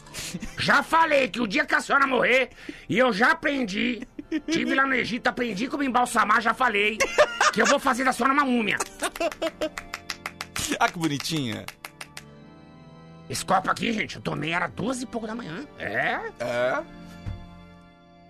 [0.58, 2.50] Já falei que o dia que a senhora morrer,
[2.88, 4.06] e eu já aprendi,
[4.50, 6.98] tive lá no Egito, aprendi como embalsamar, já falei,
[7.54, 8.76] que eu vou fazer da senhora uma múmia.
[10.78, 11.64] Ah, que bonitinha.
[13.30, 15.66] Esse copo aqui, gente, eu tomei, era duas e pouco da manhã.
[15.78, 16.20] É?
[16.40, 16.82] É?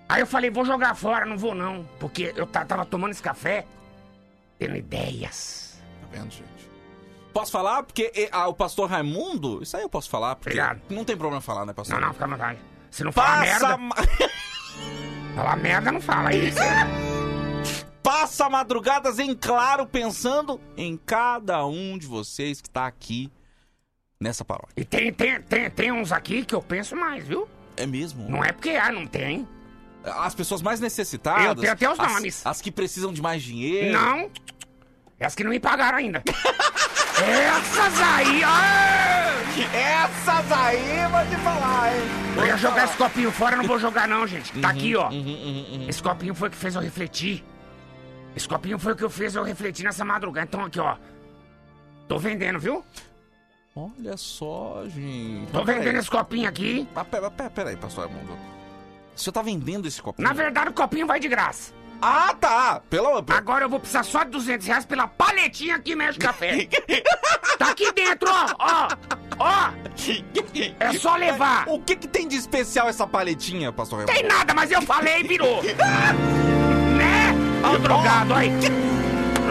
[0.08, 1.84] Aí eu falei, vou jogar fora, não vou não.
[1.98, 3.66] Porque eu ta- tava tomando esse café,
[4.58, 5.69] tendo ideias.
[6.10, 6.70] Vendo, gente?
[7.32, 7.82] Posso falar?
[7.84, 10.80] Porque e, ah, o pastor Raimundo, isso aí eu posso falar, porque Obrigado.
[10.90, 12.00] não tem problema falar, né, pastor?
[12.00, 12.58] Não, não, fica à vontade.
[12.90, 14.30] Se não falar Passa, merda...
[15.36, 16.58] Falar merda não fala isso.
[18.02, 23.30] Passa madrugadas em claro pensando em cada um de vocês que tá aqui
[24.20, 24.72] nessa paróquia.
[24.76, 27.46] E tem, tem, tem, tem uns aqui que eu penso mais, viu?
[27.76, 28.28] É mesmo?
[28.28, 29.46] Não é porque ah, não tem.
[30.02, 31.46] As pessoas mais necessitadas.
[31.46, 32.46] Eu tenho até os as- nomes.
[32.46, 33.92] As que precisam de mais dinheiro.
[33.92, 34.30] Não.
[35.20, 36.22] Essas que não me pagaram ainda.
[37.22, 39.26] Essas aí, ah!
[39.74, 42.02] Essas aí, vou te falar, hein?
[42.38, 44.50] Eu ia jogar esse copinho fora, não vou jogar não, gente.
[44.58, 45.10] Tá Uhum, aqui, ó.
[45.10, 47.44] uhum, Esse copinho foi o que fez eu refletir.
[48.34, 50.46] Esse copinho foi o que eu fez eu refletir nessa madrugada.
[50.48, 50.96] Então aqui, ó.
[52.08, 52.82] Tô vendendo, viu?
[53.76, 55.50] Olha só, gente.
[55.52, 56.88] Tô vendendo esse copinho aqui.
[56.96, 58.32] Ah, pera, pera, pera aí, pastor Raimundo.
[59.14, 60.26] O senhor tá vendendo esse copinho?
[60.26, 61.72] Na verdade, o copinho vai de graça.
[62.00, 62.80] Ah, tá.
[62.88, 63.24] Pelo...
[63.28, 66.66] Agora eu vou precisar só de 200 reais pela paletinha que mexe café.
[67.58, 68.88] tá aqui dentro, ó, ó,
[69.38, 69.70] ó.
[70.80, 71.64] É só levar.
[71.68, 74.18] O que que tem de especial essa paletinha, pastor Raimundo?
[74.18, 75.62] Tem nada, mas eu falei e virou.
[76.96, 77.34] né?
[77.62, 78.50] Ó o drogado, aí.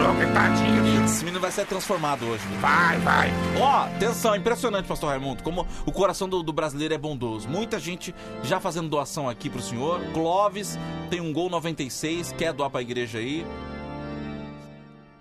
[0.00, 1.04] Droga, tadinho.
[1.04, 2.42] Esse menino vai ser transformado hoje.
[2.46, 2.58] viu?
[2.60, 3.30] Vai, vai.
[3.60, 7.46] Ó, atenção, impressionante, pastor Raimundo, como o coração do, do brasileiro é bondoso.
[7.46, 10.00] Muita gente já fazendo doação aqui pro senhor.
[10.14, 10.78] Clóvis
[11.10, 13.44] tem um gol 96, quer doar pra igreja aí.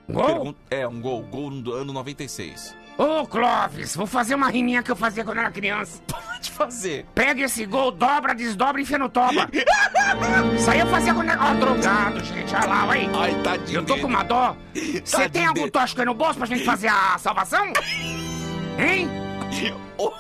[0.09, 0.25] Gol?
[0.25, 2.73] Pergun- É, um gol, gol do ano 96.
[3.00, 6.02] Ô, Clóvis, vou fazer uma riminha que eu fazia quando era criança.
[6.06, 7.06] Pode fazer.
[7.16, 9.47] Pega esse gol, dobra, desdobra e enfia no toba.
[10.54, 11.41] Isso aí eu fazia quando era...
[11.41, 13.10] Ó, drogado, gente, olha lá, aí.
[13.16, 14.54] Ai, tadinho Eu tô com uma dó.
[14.76, 17.72] Você Tadinho tem algum tóxico aí no bolso pra gente fazer a salvação?
[18.78, 19.10] Hein?
[19.97, 20.12] Ô,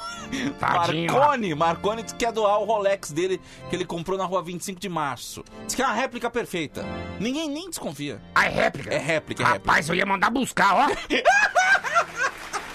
[0.57, 4.41] Tadinho, Marconi, Marconi disse que quer doar o Rolex dele que ele comprou na rua
[4.41, 5.43] 25 de março.
[5.65, 6.85] Diz que é uma réplica perfeita.
[7.19, 8.21] Ninguém nem desconfia.
[8.33, 8.93] Ah, é réplica?
[8.93, 9.71] É réplica, é réplica.
[9.71, 10.87] Rapaz, eu ia mandar buscar, ó.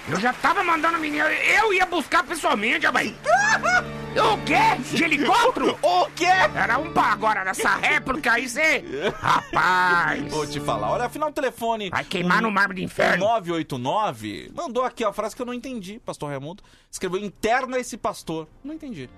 [0.08, 1.24] Eu já tava mandando menino.
[1.24, 3.12] Eu ia buscar pessoalmente, rapaz.
[4.14, 4.94] O quê?
[4.96, 5.76] De helicóptero?
[5.82, 6.26] O quê?
[6.54, 8.84] Era um pá agora nessa réplica aí, você.
[9.20, 10.30] Rapaz.
[10.30, 10.92] Vou te falar.
[10.92, 11.90] Olha, afinal, o telefone.
[11.90, 13.24] Vai queimar no mar do inferno.
[13.24, 16.62] 989 mandou aqui a frase que eu não entendi, pastor Raimundo.
[16.88, 18.46] Escreveu interna esse pastor.
[18.62, 19.10] Não entendi.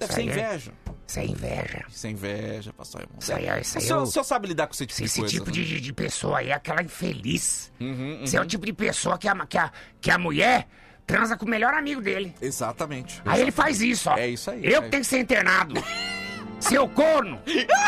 [0.00, 0.72] Deve ser é- inveja.
[1.06, 1.84] Isso é inveja.
[1.88, 3.22] Isso é inveja, pastor Raimundo.
[3.22, 4.86] Isso aí, é- isso o, aí senhor, é o- o senhor sabe lidar com esse
[4.86, 5.34] tipo Esse de coisa?
[5.34, 5.66] tipo de, né?
[5.66, 7.72] de, de pessoa aí é aquela infeliz.
[7.80, 10.66] Uhum, Você é o tipo de pessoa que a, que, a, que a mulher
[11.06, 12.34] transa com o melhor amigo dele.
[12.40, 13.20] Exatamente.
[13.24, 14.16] Aí ele faz isso, ó.
[14.16, 14.64] É isso aí.
[14.64, 15.74] Eu é tenho que ser internado.
[16.60, 17.40] Seu corno!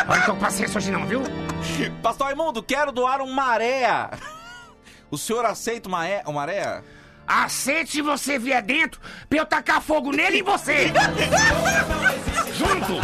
[0.09, 1.23] Olha que eu passei isso hoje não, viu?
[2.03, 3.87] Pastor Raimundo, quero doar um maré.
[5.11, 6.83] O senhor aceita uma, é, uma maré?
[7.27, 10.93] Aceite se você vier dentro pra eu tacar fogo nele e você!
[12.55, 13.01] Junto!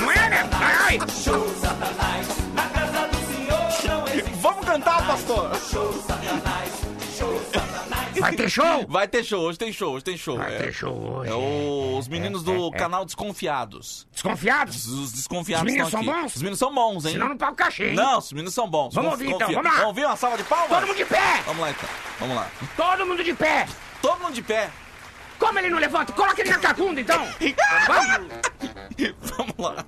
[0.00, 0.48] Não é, né?
[0.52, 0.98] Ai.
[4.40, 5.50] Vamos cantar, pastor!
[8.24, 8.86] Vai ter show?
[8.88, 10.36] Vai ter show, hoje tem show, hoje tem show.
[10.38, 11.30] Vai é, ter show hoje.
[11.30, 12.78] É o- os meninos É, do é, é.
[12.78, 14.06] canal Desconfiados.
[14.12, 14.86] Desconfiados?
[14.86, 16.22] Os desconfiados Os meninos estão são aqui.
[16.22, 16.34] bons?
[16.36, 17.12] Os meninos são bons, hein?
[17.12, 17.94] Senão não paga o cachê, hein?
[17.94, 18.94] Não, os meninos são bons.
[18.94, 19.70] Vamos ouvir, então, vamos lá.
[19.70, 20.68] Vamos ouvir uma salva de palmas?
[20.68, 21.42] Todo mundo de pé!
[21.44, 21.88] Vamos lá, então.
[22.20, 22.50] Vamos lá.
[22.76, 23.66] Todo mundo de pé!
[24.00, 24.70] Todo mundo de pé.
[25.38, 26.12] Como ele não levanta?
[26.12, 27.26] Coloca ele na cacunda, então!
[27.86, 28.28] Vamos!
[29.36, 29.84] Vamos lá.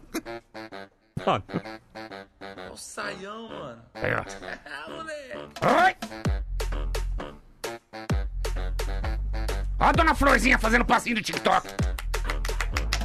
[10.07, 11.69] Ó a dona Florzinha fazendo passinho do TikTok.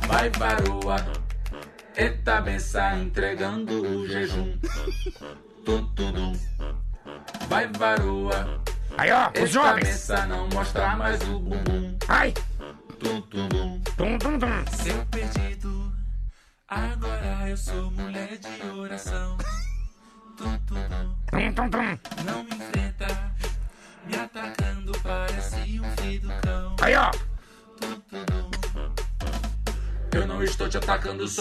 [0.08, 0.98] Vai varoa,
[1.96, 4.56] eita bença entregando o jejum.
[5.66, 6.34] Tum.
[7.48, 8.62] Vai varoa,
[8.98, 9.84] Aí, ó, os jovens.
[9.84, 11.98] bença não mostra mais o bumbum.
[12.08, 12.34] Ai!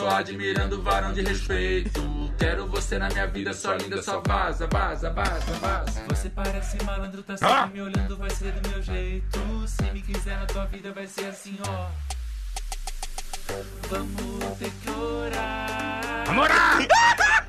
[0.00, 2.00] Só admirando o varão de respeito.
[2.38, 6.02] Quero você na minha vida, só linda, só vaza, vaza, vaza, vaza.
[6.08, 7.66] Você parece malandro, tá sempre Ah.
[7.66, 9.38] me olhando, vai ser do meu jeito.
[9.66, 11.88] Se me quiser na tua vida, vai ser assim, ó.
[13.90, 16.24] Vamos ter que orar.
[16.26, 16.78] Vamos orar!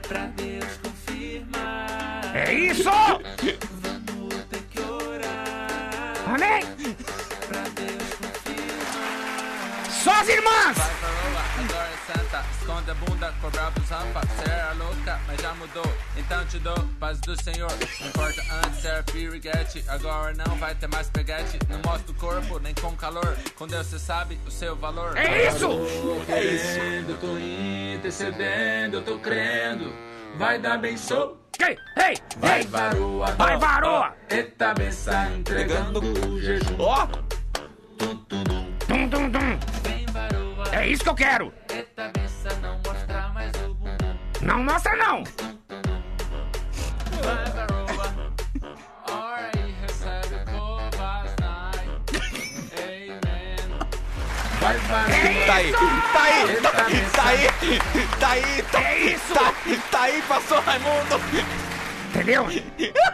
[0.08, 2.36] Pra Deus confirmar.
[2.36, 2.84] É isso!
[2.84, 6.16] Vamos ter que orar.
[6.28, 6.64] Amém!
[7.48, 9.86] Pra Deus confirmar.
[10.04, 10.78] Só as irmãs!
[10.78, 11.01] Vai
[13.42, 14.22] cobrar os rampa.
[14.38, 17.72] Cê era louca, mas já mudou, então te dou paz do Senhor.
[18.00, 21.60] Não importa antes era piriguete, agora não vai ter mais peguete.
[21.70, 25.16] Não mostra o corpo, nem com calor, com Deus cê sabe o seu valor.
[25.18, 25.68] É isso!
[25.68, 27.38] Tô querendo, tô
[27.96, 29.94] intercedendo, eu tô crendo.
[30.38, 31.38] Vai dar bem show.
[31.60, 32.68] Ei, ei, Vai ei!
[32.68, 34.16] varoa, Vai, varoa!
[34.30, 36.76] Eita benção entregando o jejum.
[36.80, 37.06] Ó,
[38.88, 39.60] Tum, tum, tum.
[39.84, 41.54] Vem varoa, É isso que eu quero!
[44.44, 45.24] Não mostra, não!
[47.22, 48.12] Varoa.
[54.62, 57.80] tá aí, tá aí, tá aí, tá aí,
[58.20, 59.34] tá aí, tá É isso!
[59.34, 59.54] Tá,
[59.90, 61.20] tá aí, pastor Raimundo.
[62.10, 62.46] Entendeu?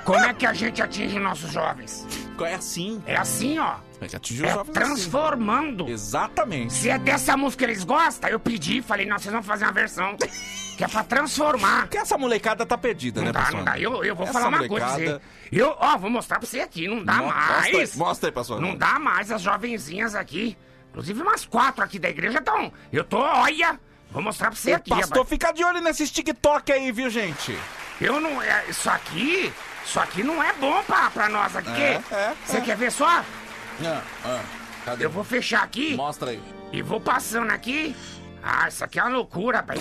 [0.03, 2.05] Como é que a gente atinge nossos jovens?
[2.39, 3.01] É assim.
[3.05, 3.75] É assim, ó.
[4.01, 4.85] É que atingiu os É jovens assim.
[4.85, 5.87] transformando.
[5.89, 6.73] Exatamente.
[6.73, 9.71] Se é dessa música que eles gostam, eu pedi, falei, não, vocês vão fazer uma
[9.71, 10.15] versão
[10.77, 11.81] que é pra transformar.
[11.81, 13.79] Porque essa molecada tá perdida, Não né, dá, não dá.
[13.79, 15.21] Eu, eu vou Essa falar uma coisa pra molecada-
[15.51, 15.59] você.
[15.61, 17.95] Eu, ó, vou mostrar pra você aqui, não dá Mo- Mostra mais.
[17.95, 18.61] mostra aí, pastor.
[18.61, 20.55] Não dá mais as jovenzinhas aqui.
[20.91, 22.71] Inclusive umas quatro aqui da igreja estão.
[22.93, 23.79] Eu tô, olha,
[24.11, 24.89] vou mostrar pra você O aqui.
[24.89, 25.29] pastor rapaz.
[25.29, 27.57] fica de olho nesses TikTok aí, viu, gente?
[27.99, 28.41] Eu não.
[28.41, 29.51] É, isso aqui.
[29.85, 31.69] Isso aqui não é bom pra, pra nós aqui.
[31.81, 32.61] É, é, Você é.
[32.61, 33.07] quer ver só?
[33.07, 34.41] Ah, ah,
[34.85, 35.05] cadê?
[35.05, 36.41] Eu vou fechar aqui Mostra aí.
[36.71, 37.95] e vou passando aqui.
[38.43, 39.77] Ah, isso aqui é uma loucura, pai.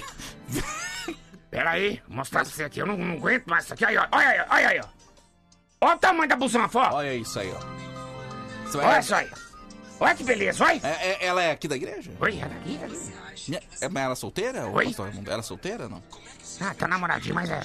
[1.50, 2.80] Pera aí, vou mostrar pra você aqui.
[2.80, 3.84] Eu não, não aguento mais isso aqui.
[3.84, 4.06] Aí, ó.
[4.12, 4.86] Olha aí, olha aí, ó.
[5.80, 6.94] Olha o tamanho da busanfa, ó.
[6.96, 8.66] Olha isso aí, ó.
[8.68, 9.30] Isso Olha só aí.
[9.98, 10.80] Olha que beleza, olha.
[10.82, 12.10] É, é- ela é aqui da igreja?
[12.20, 13.58] Oi, é daqui, daqui.
[13.80, 14.66] É, mas ela é solteira?
[14.66, 14.86] Oi?
[14.86, 15.12] pastor?
[15.26, 16.02] Ela é solteira, não?
[16.60, 17.62] Ah, tá namoradinho, mas é.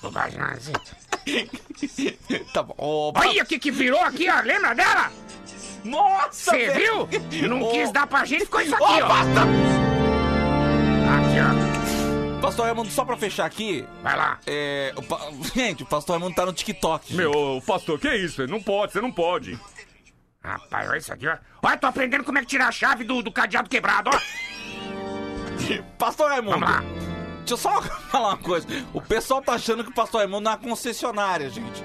[0.00, 0.72] Bobagem, não é assim.
[2.54, 2.74] tá bom.
[2.78, 4.40] Olha o que que virou aqui, ó.
[4.40, 5.10] Lembra dela?
[5.84, 7.08] Nossa, Você viu?
[7.48, 7.70] Não Ô.
[7.70, 9.08] quis dar pra gente, ficou isso aqui, ó.
[9.08, 9.40] basta!
[12.40, 13.86] Pastor Raimundo, só pra fechar aqui.
[14.02, 14.38] Vai lá.
[14.46, 15.20] É, o pa-
[15.54, 17.14] Gente, o pastor Raimundo tá no TikTok.
[17.14, 18.46] Meu, pastor, que isso?
[18.46, 19.58] Não pode, você não pode.
[20.42, 21.36] Rapaz, olha isso aqui, ó.
[21.62, 24.18] Olha, tô aprendendo como é que tira a chave do, do cadeado quebrado, ó.
[25.98, 26.58] Pastor Raimundo.
[26.58, 26.82] Vamos lá.
[27.40, 28.66] Deixa eu só falar uma coisa.
[28.94, 31.84] O pessoal tá achando que o pastor Raimundo é uma concessionária, gente.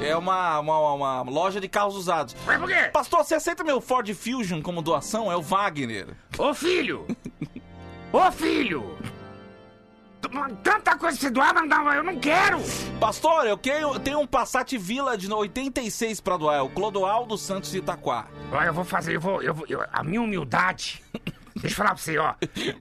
[0.00, 2.34] É uma, uma, uma loja de carros usados.
[2.44, 2.90] Mas por quê?
[2.92, 5.30] Pastor, você aceita meu Ford Fusion como doação?
[5.30, 6.08] É o Wagner.
[6.36, 7.06] Ô filho!
[8.12, 8.98] Ô filho!
[10.62, 12.58] Tanta coisa que você doar, mas não, eu não quero!
[13.00, 16.58] Pastor, eu quero- tenho um Passat Villa de 86 pra doar.
[16.58, 18.26] É o Clodoaldo Santos de Itaquá.
[18.50, 21.02] Olha, eu vou fazer, eu vou, eu eu- a minha humildade.
[21.56, 22.34] Deixa eu falar pra você, ó.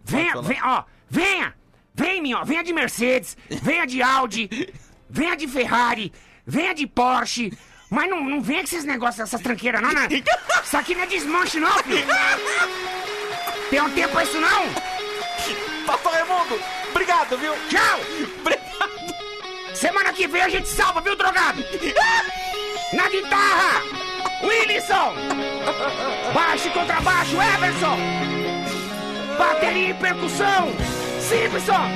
[0.04, 1.54] Venha, venha, ó, venha!
[1.94, 4.50] Vem em mim, ó, venha de Mercedes, venha de Audi,
[5.10, 6.14] venha de Ferrari,
[6.46, 7.52] venha de Porsche.
[7.90, 10.08] Mas não, não venha com esses negócios, essas tranqueiras, não, né?
[10.64, 12.08] Isso aqui não é desmanche, não, filho.
[13.70, 15.01] Tem um tempo pra isso, não?
[15.92, 16.58] Pastor Raimundo,
[16.90, 17.54] obrigado, viu?
[17.68, 18.00] Tchau!
[18.40, 19.76] Obrigado!
[19.76, 21.62] Semana que vem a gente salva, viu, drogado?
[22.94, 23.82] Na guitarra,
[24.42, 25.14] Willisson!
[26.34, 27.98] Baixo e contrabaixo, Everson!
[29.38, 30.72] Bateria e percussão,
[31.20, 31.90] Simpson!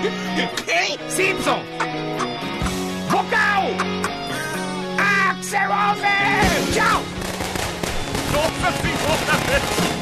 [0.66, 1.00] Quem?
[1.10, 1.64] Simpson!
[3.08, 3.64] Vocal,
[5.30, 6.74] Axel Rose!
[6.74, 7.02] Tchau!
[8.34, 9.36] Nossa senhora!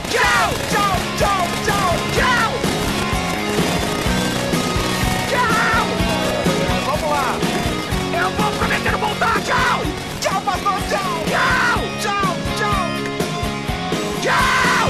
[0.10, 1.94] Tchau, tchau, tchau, tchau!
[2.16, 2.43] Tchau!
[8.24, 9.82] Eu vou prometendo voltar, tchau!
[10.22, 11.24] Tchau, pastor, tchau!
[11.28, 11.80] Tchau!
[12.02, 12.88] Tchau, tchau!
[14.22, 14.88] Tchau!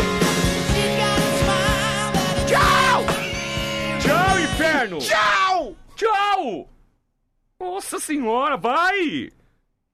[2.48, 3.06] Tchau!
[4.00, 4.98] Tchau, inferno!
[5.00, 5.76] Tchau!
[5.96, 6.70] Tchau!
[7.60, 9.32] Nossa senhora, vai!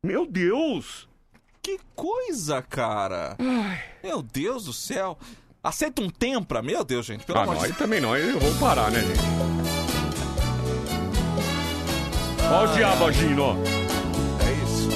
[0.03, 1.07] Meu Deus!
[1.61, 3.37] Que coisa, cara!
[4.03, 5.17] Meu Deus do céu!
[5.63, 6.61] Aceita um tempra?
[6.61, 9.78] Meu Deus, gente, pelo Ah, amor não, de também não, eu vou parar, né, gente?
[12.51, 13.53] Ó o diabo agindo, ó.
[13.53, 14.89] É isso.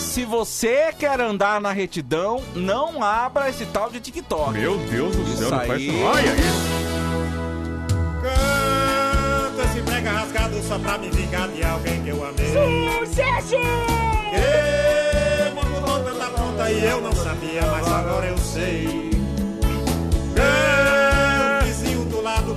[0.00, 4.52] Se você quer andar na retidão, não abra esse tal de TikTok.
[4.52, 5.88] Meu Deus do céu, Isso não faz aí.
[5.88, 6.04] isso.
[6.04, 6.68] Olha isso.
[8.22, 12.46] Canto esse brega rasgado só pra me vingar de alguém que eu amei.
[13.06, 13.56] Sucesso!
[14.30, 19.10] Que mudou tanta ponta e eu não sabia, mas agora eu sei.
[20.34, 22.54] Que vizinho do lado,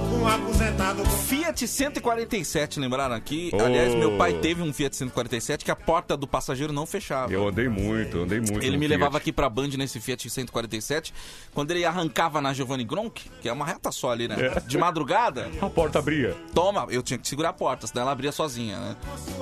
[0.81, 1.05] um aposentado.
[1.31, 3.51] Fiat 147, lembraram aqui?
[3.53, 3.61] Oh.
[3.61, 7.31] Aliás, meu pai teve um Fiat 147 que a porta do passageiro não fechava.
[7.31, 8.59] Eu andei muito, andei muito.
[8.63, 8.89] Ele me Fiat.
[8.99, 11.13] levava aqui pra Band nesse Fiat 147.
[11.53, 14.35] Quando ele arrancava na Giovanni Gronk, que é uma reta só ali, né?
[14.39, 14.59] É.
[14.61, 16.35] De madrugada, A porta abria.
[16.53, 18.95] toma, eu tinha que segurar a porta, senão ela abria sozinha, né?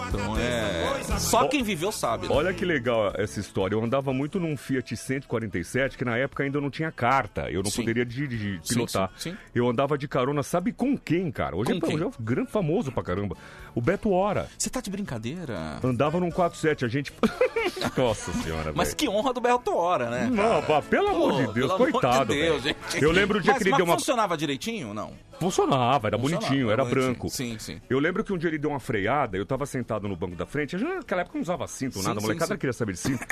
[0.08, 1.20] Então é.
[1.20, 2.28] Só quem viveu sabe.
[2.28, 2.34] né?
[2.36, 3.76] Olha que legal essa história.
[3.76, 7.50] Eu andava muito num Fiat 147, que na época ainda não tinha carta.
[7.50, 7.82] Eu não Sim.
[7.82, 9.12] poderia dirigir, pilotar.
[9.18, 9.38] sim, sim.
[9.54, 11.56] Eu andava de carona, sabe com quem, cara?
[11.56, 11.96] Hoje, é, quem?
[11.96, 13.36] hoje é um grande famoso pra caramba.
[13.76, 14.50] O Beto Hora.
[14.58, 15.80] Você tá de brincadeira?
[15.84, 17.14] Andava num 47, a gente.
[17.96, 18.98] Nossa senhora, Mas velho.
[18.98, 20.30] que honra do Berto Hora, né?
[20.32, 22.64] Não, pá, pelo amor de Deus, pelo amor de coitado, Deus.
[23.00, 23.96] Eu lembro o dia mas, que ele deu uma.
[23.96, 25.14] funcionava direitinho ou não?
[25.40, 27.06] Funcionava, era Funcionava, bonitinho, era bonitinho.
[27.06, 27.30] branco.
[27.30, 27.80] Sim, sim.
[27.90, 30.46] Eu lembro que um dia ele deu uma freada, eu tava sentado no banco da
[30.46, 33.26] frente, já naquela época não usava cinto, Sim, nada, a molecada queria saber de cinto.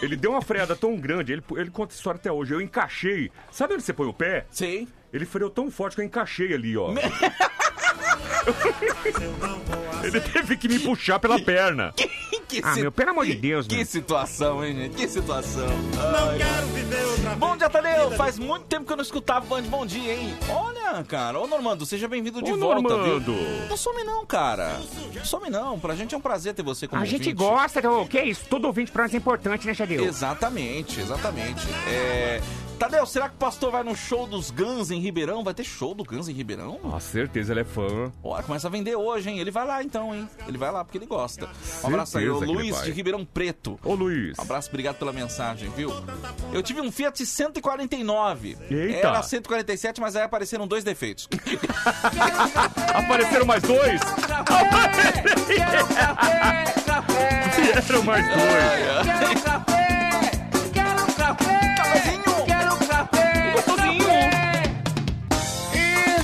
[0.00, 3.30] ele deu uma freada tão grande, ele, ele conta a história até hoje, eu encaixei.
[3.50, 4.46] Sabe onde você põe o pé?
[4.50, 4.88] Sim.
[5.12, 6.90] Ele freou tão forte que eu encaixei ali, ó.
[10.02, 11.92] ele teve que me puxar pela perna.
[12.48, 13.86] Que Ah, meu, pelo amor de Deus, Que meu.
[13.86, 14.96] situação, hein, gente?
[14.96, 15.66] Que situação.
[15.66, 18.10] Não Ai, quero viver outra Bom dia, Tadeu!
[18.12, 20.36] Faz muito tempo que eu não escutava Band Bom Dia, hein?
[20.50, 21.38] Olha, cara.
[21.40, 23.22] Ô, Normando, seja bem-vindo de Ô, volta, Normando.
[23.22, 23.68] viu?
[23.68, 24.78] Não some não, cara.
[25.14, 25.78] Não some não.
[25.80, 27.32] Pra gente é um prazer ter você como A gente ouvinte.
[27.32, 28.44] gosta, o que é isso?
[28.50, 30.04] Todo ouvinte pra nós é importante, né, Xadeu?
[30.04, 31.66] Exatamente, exatamente.
[31.88, 32.40] É...
[32.82, 35.44] Tadeu, será que o pastor vai no show dos Guns em Ribeirão?
[35.44, 36.80] Vai ter show do Guns em Ribeirão?
[36.92, 38.12] Ah, certeza, ele é fã.
[38.24, 39.38] Olha, começa a vender hoje, hein?
[39.38, 40.28] Ele vai lá então, hein?
[40.48, 41.48] Ele vai lá porque ele gosta.
[41.84, 43.78] Um abraço aí, o Luiz de Ribeirão Preto.
[43.84, 44.36] Ô, Luiz.
[44.36, 45.92] Um abraço, obrigado pela mensagem, viu?
[46.52, 48.58] Eu tive um Fiat 149.
[48.68, 49.06] Eita.
[49.06, 51.28] Era 147, mas aí apareceram dois defeitos.
[52.92, 54.00] Apareceram mais dois?
[55.54, 57.48] Quero café, café.
[57.70, 59.04] Vieram mais dois.
[59.04, 60.30] Quero café,
[60.72, 61.74] quero café.
[61.76, 62.31] Cafezinho.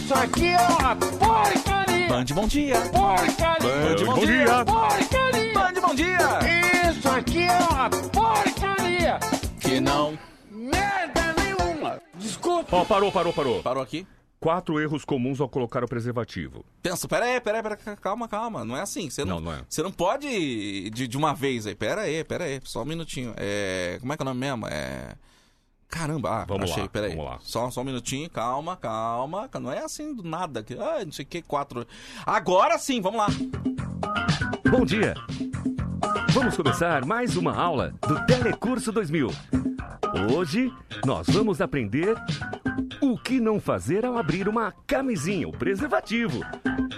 [0.08, 2.08] Isso aqui é uma porcaria.
[2.08, 2.80] Band, bom dia.
[2.80, 3.58] Porcaria.
[3.60, 4.44] Band, bom, Bom dia.
[4.46, 4.64] dia.
[4.64, 5.52] Porcaria.
[5.52, 6.90] Band, bom dia.
[6.90, 9.20] Isso aqui é uma porcaria.
[9.60, 10.18] Que não.
[10.50, 12.00] Merda nenhuma.
[12.14, 12.74] Desculpa.
[12.74, 13.62] Ó, parou, parou, parou.
[13.62, 14.06] Parou aqui?
[14.40, 16.64] Quatro erros comuns ao colocar o preservativo.
[16.82, 18.64] Pensa, pera aí, pera aí, pera aí, calma, calma.
[18.64, 19.10] Não é assim.
[19.10, 19.60] Você não, Não, não é.
[19.68, 21.74] Você não pode de, de uma vez aí.
[21.74, 22.58] Pera aí, pera aí.
[22.64, 23.34] Só um minutinho.
[23.36, 24.66] É, como é que é o nome mesmo?
[24.68, 25.16] É...
[25.88, 27.16] Caramba, ah, Vamos achei, lá, pera aí.
[27.16, 27.38] vamos lá.
[27.42, 29.48] Só, só um minutinho, calma, calma.
[29.60, 30.62] Não é assim do nada.
[30.62, 31.86] Que, ah, não sei o que, quatro...
[32.26, 33.26] Agora sim, vamos lá.
[34.70, 35.14] Bom dia!
[36.30, 39.30] Vamos começar mais uma aula do Telecurso 2000.
[40.34, 40.72] Hoje
[41.06, 42.14] nós vamos aprender
[43.00, 46.42] o que não fazer ao abrir uma camisinha, o preservativo.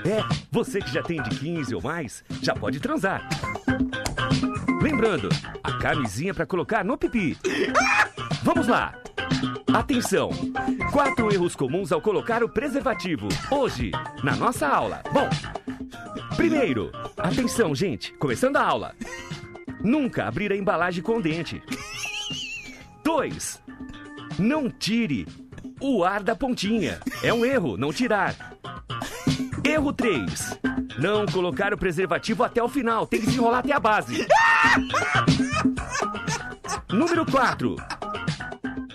[0.05, 3.29] É, você que já tem de 15 ou mais, já pode transar.
[4.83, 5.29] Lembrando,
[5.63, 7.37] a camisinha pra colocar no pipi.
[8.43, 8.95] Vamos lá.
[9.73, 10.31] Atenção!
[10.93, 13.29] Quatro erros comuns ao colocar o preservativo.
[13.51, 13.91] Hoje,
[14.23, 15.03] na nossa aula.
[15.13, 15.29] Bom,
[16.37, 18.13] primeiro, atenção, gente.
[18.15, 18.95] Começando a aula.
[19.83, 21.63] Nunca abrir a embalagem com o dente.
[23.05, 23.61] Dois,
[24.39, 25.27] não tire
[25.81, 27.01] o ar da pontinha.
[27.23, 28.35] É um erro, não tirar.
[29.63, 30.59] Erro 3.
[30.99, 33.07] Não colocar o preservativo até o final.
[33.07, 34.27] Tem que desenrolar até a base.
[36.89, 37.77] Número 4.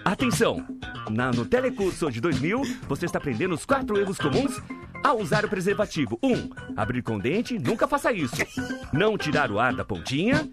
[0.05, 0.63] Atenção!
[1.09, 4.61] Na, no Telecurso de 2000, você está aprendendo os quatro erros comuns
[5.03, 6.19] ao usar o preservativo.
[6.21, 6.31] 1.
[6.31, 8.35] Um, abrir com dente, nunca faça isso.
[8.93, 10.47] Não tirar o ar da pontinha.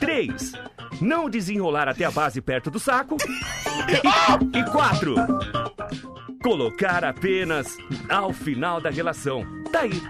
[0.00, 0.52] 3.
[0.98, 3.18] Não desenrolar até a base perto do saco.
[4.54, 5.14] E 4.
[6.42, 7.76] Colocar apenas
[8.08, 9.44] ao final da relação.
[9.70, 10.02] Tá aí.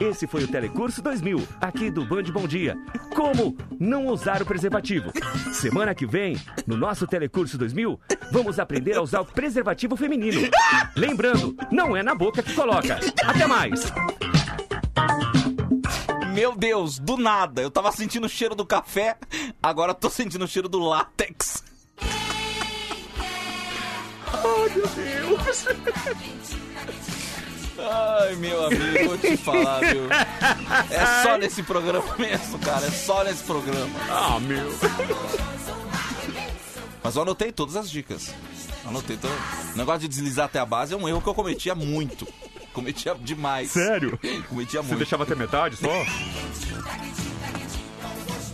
[0.00, 2.74] Esse foi o Telecurso 2000, aqui do Band Bom Dia.
[3.14, 5.12] Como não usar o preservativo?
[5.52, 8.00] Semana que vem, no nosso Telecurso 2000,
[8.32, 10.40] vamos aprender a usar o preservativo feminino.
[10.96, 12.98] Lembrando, não é na boca que coloca.
[13.22, 13.92] Até mais!
[16.32, 17.60] Meu Deus, do nada.
[17.60, 19.18] Eu tava sentindo o cheiro do café,
[19.62, 21.62] agora tô sentindo o cheiro do látex.
[24.32, 25.66] Ai, meu Deus!
[27.88, 30.08] Ai, meu amigo, vou te falar, viu?
[30.90, 32.86] É só nesse programa mesmo, cara.
[32.86, 33.90] É só nesse programa.
[34.08, 34.70] Ah, meu.
[37.02, 38.34] Mas eu anotei todas as dicas.
[38.84, 39.32] Anotei todo.
[39.74, 42.26] O negócio de deslizar até a base é um erro que eu cometia muito.
[42.72, 43.70] Cometia demais.
[43.72, 44.18] Sério?
[44.48, 44.98] Cometia Você muito.
[44.98, 45.88] deixava até metade só?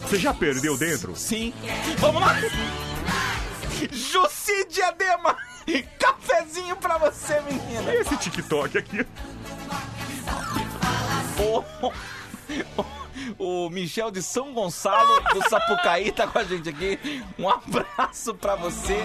[0.03, 1.15] Você já perdeu dentro?
[1.17, 1.53] Sim.
[1.99, 2.35] Vamos lá!
[3.93, 5.37] Jussi Diadema!
[5.99, 7.93] Cafezinho pra você, menina!
[7.93, 9.07] E esse TikTok aqui?
[11.39, 11.65] O,
[13.39, 16.99] o, o Michel de São Gonçalo, do Sapucaí, tá com a gente aqui.
[17.39, 18.97] Um abraço pra você.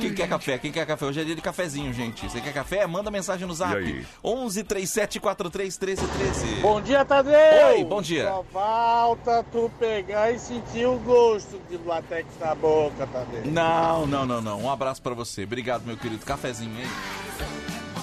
[0.00, 0.58] Quem quer café?
[0.58, 1.04] Quem quer café?
[1.06, 2.28] Hoje é dia de cafezinho, gente.
[2.28, 2.86] Você quer café?
[2.86, 3.74] Manda mensagem no zap.
[3.74, 4.06] E aí?
[4.22, 6.46] 11 37 43 13 13.
[6.60, 7.66] Bom dia, Tadeu!
[7.76, 8.28] Oi, bom dia.
[8.28, 13.42] Só falta tu pegar e sentir o gosto de latex na boca, Tadeu.
[13.46, 14.60] Não, não, não, não.
[14.62, 15.44] Um abraço pra você.
[15.44, 16.24] Obrigado, meu querido.
[16.24, 16.88] Cafezinho aí.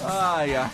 [0.04, 0.70] Ai, ai.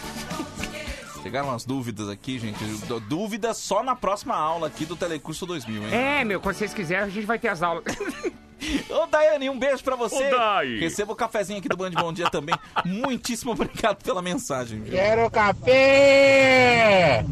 [1.22, 2.62] Chegaram umas dúvidas aqui, gente.
[2.86, 5.88] Dú- Dúvidas só na próxima aula aqui do Telecurso 2000, hein?
[5.94, 7.84] É, meu, quando vocês quiserem, a gente vai ter as aulas.
[8.90, 10.26] Ô, Daiane, um beijo pra você.
[10.28, 10.78] Ô, Dai.
[10.78, 12.54] Receba o cafezinho aqui do Band Bom Dia também.
[12.84, 14.80] Muitíssimo obrigado pela mensagem.
[14.80, 14.92] viu?
[14.92, 17.24] Quero café!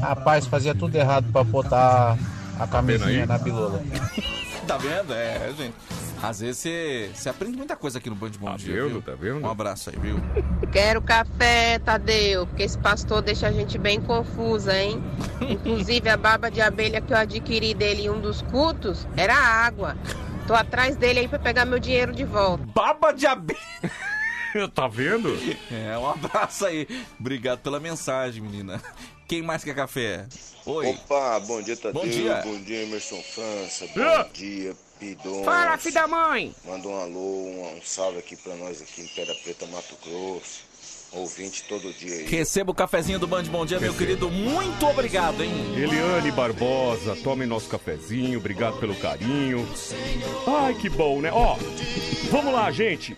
[0.00, 2.16] Rapaz, fazia tudo errado pra botar
[2.58, 3.26] a camisinha aí?
[3.26, 3.82] na bilola.
[4.64, 5.12] Tá vendo?
[5.12, 5.74] É, gente.
[6.22, 8.90] Às vezes você, você aprende muita coisa aqui no Band Bom Dia, vendo?
[8.90, 9.02] viu?
[9.02, 9.40] Tá vendo?
[9.44, 10.20] Um abraço aí, viu?
[10.70, 15.02] Quero café, Tadeu, porque esse pastor deixa a gente bem confusa, hein?
[15.42, 19.96] Inclusive, a baba de abelha que eu adquiri dele em um dos cultos era água.
[20.46, 22.64] Tô atrás dele aí pra pegar meu dinheiro de volta.
[22.74, 23.58] Baba de abelha.
[24.74, 25.30] Tá vendo?
[25.70, 26.86] É, um abraço aí.
[27.18, 28.82] Obrigado pela mensagem, menina.
[29.26, 30.26] Quem mais quer café?
[30.66, 30.88] Oi.
[30.88, 32.02] Opa, bom dia, Tadeu.
[32.02, 32.42] Bom dia.
[32.44, 33.86] Bom dia, Emerson França.
[33.96, 34.24] Ah.
[34.24, 35.42] Bom dia, Pidon.
[35.42, 36.54] Fala, filho da mãe!
[36.66, 40.60] Manda um alô, um, um salve aqui pra nós aqui em Pedra Preta, Mato Grosso.
[41.12, 42.26] Ouvinte todo dia aí.
[42.26, 44.30] Receba o cafezinho do Band Bom Dia, meu querido.
[44.30, 45.52] Muito obrigado, hein?
[45.76, 49.68] Eliane Barbosa, tome nosso cafezinho, obrigado pelo carinho.
[50.46, 51.30] Ai, que bom, né?
[51.30, 51.56] Ó,
[52.30, 53.16] vamos lá, gente.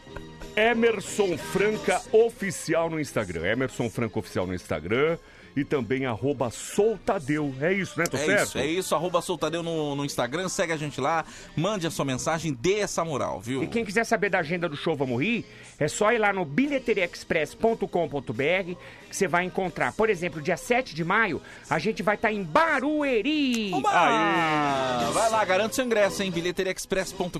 [0.56, 3.46] Emerson Franca Oficial no Instagram.
[3.46, 5.16] Emerson Franca Oficial no Instagram.
[5.56, 7.54] E também arroba Soltadeu.
[7.60, 8.06] É isso, né?
[8.06, 8.48] Tô é certo?
[8.48, 8.94] isso, é isso.
[8.94, 10.48] Arroba Soltadeu no, no Instagram.
[10.48, 11.24] Segue a gente lá.
[11.56, 12.52] Mande a sua mensagem.
[12.52, 13.62] Dê essa moral, viu?
[13.62, 15.44] E quem quiser saber da agenda do show Vamos Rir,
[15.78, 18.74] é só ir lá no bilheteriaexpress.com.br
[19.14, 19.92] que você vai encontrar.
[19.92, 21.40] Por exemplo, dia 7 de maio,
[21.70, 23.70] a gente vai estar em Barueri.
[23.70, 27.38] Vai lá, garante seu ingresso em bilheteriaexpress.com.br.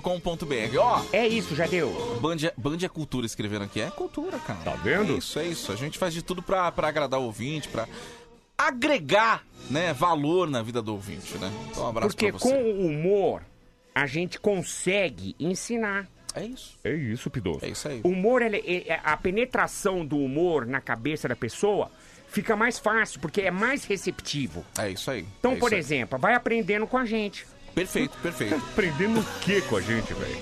[0.79, 1.89] Ó, É isso, já deu.
[2.21, 3.81] Band é, Band é cultura escrevendo aqui.
[3.81, 4.59] É cultura, cara.
[4.63, 5.15] Tá vendo?
[5.15, 5.71] É isso, é isso.
[5.71, 7.87] A gente faz de tudo pra, pra agradar o ouvinte, pra
[8.57, 11.51] agregar, né, valor na vida do ouvinte, né?
[11.71, 12.55] Então, um abraço Porque pra com você.
[12.57, 13.41] o humor,
[13.93, 16.07] a gente consegue ensinar.
[16.33, 16.77] É isso.
[16.83, 17.59] É isso, Pidoso.
[17.63, 18.01] É isso aí.
[18.03, 21.89] O humor, ele- é- a penetração do humor na cabeça da pessoa
[22.27, 24.65] fica mais fácil, porque é mais receptivo.
[24.77, 25.25] É isso aí.
[25.39, 25.79] Então, é por aí.
[25.79, 27.45] exemplo, vai aprendendo com a gente.
[27.75, 28.55] Perfeito, perfeito.
[28.71, 30.41] Aprendendo o que com a gente, velho?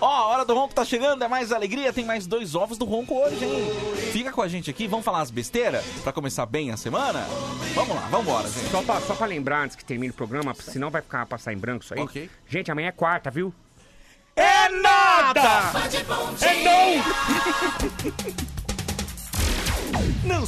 [0.00, 2.86] Ó, a hora do ronco tá chegando, é mais alegria, tem mais dois ovos do
[2.86, 3.70] ronco hoje, hein?
[4.12, 7.26] Fica com a gente aqui, vamos falar as besteiras pra começar bem a semana?
[7.74, 8.70] Vamos lá, vambora, gente.
[8.70, 11.58] Só pra, só pra lembrar antes que termine o programa, senão vai ficar passar em
[11.58, 12.00] branco isso aí.
[12.00, 12.30] Ok.
[12.48, 13.52] Gente, amanhã é quarta, viu?
[14.34, 15.42] É nada!
[16.40, 16.90] É não!
[20.24, 20.46] Não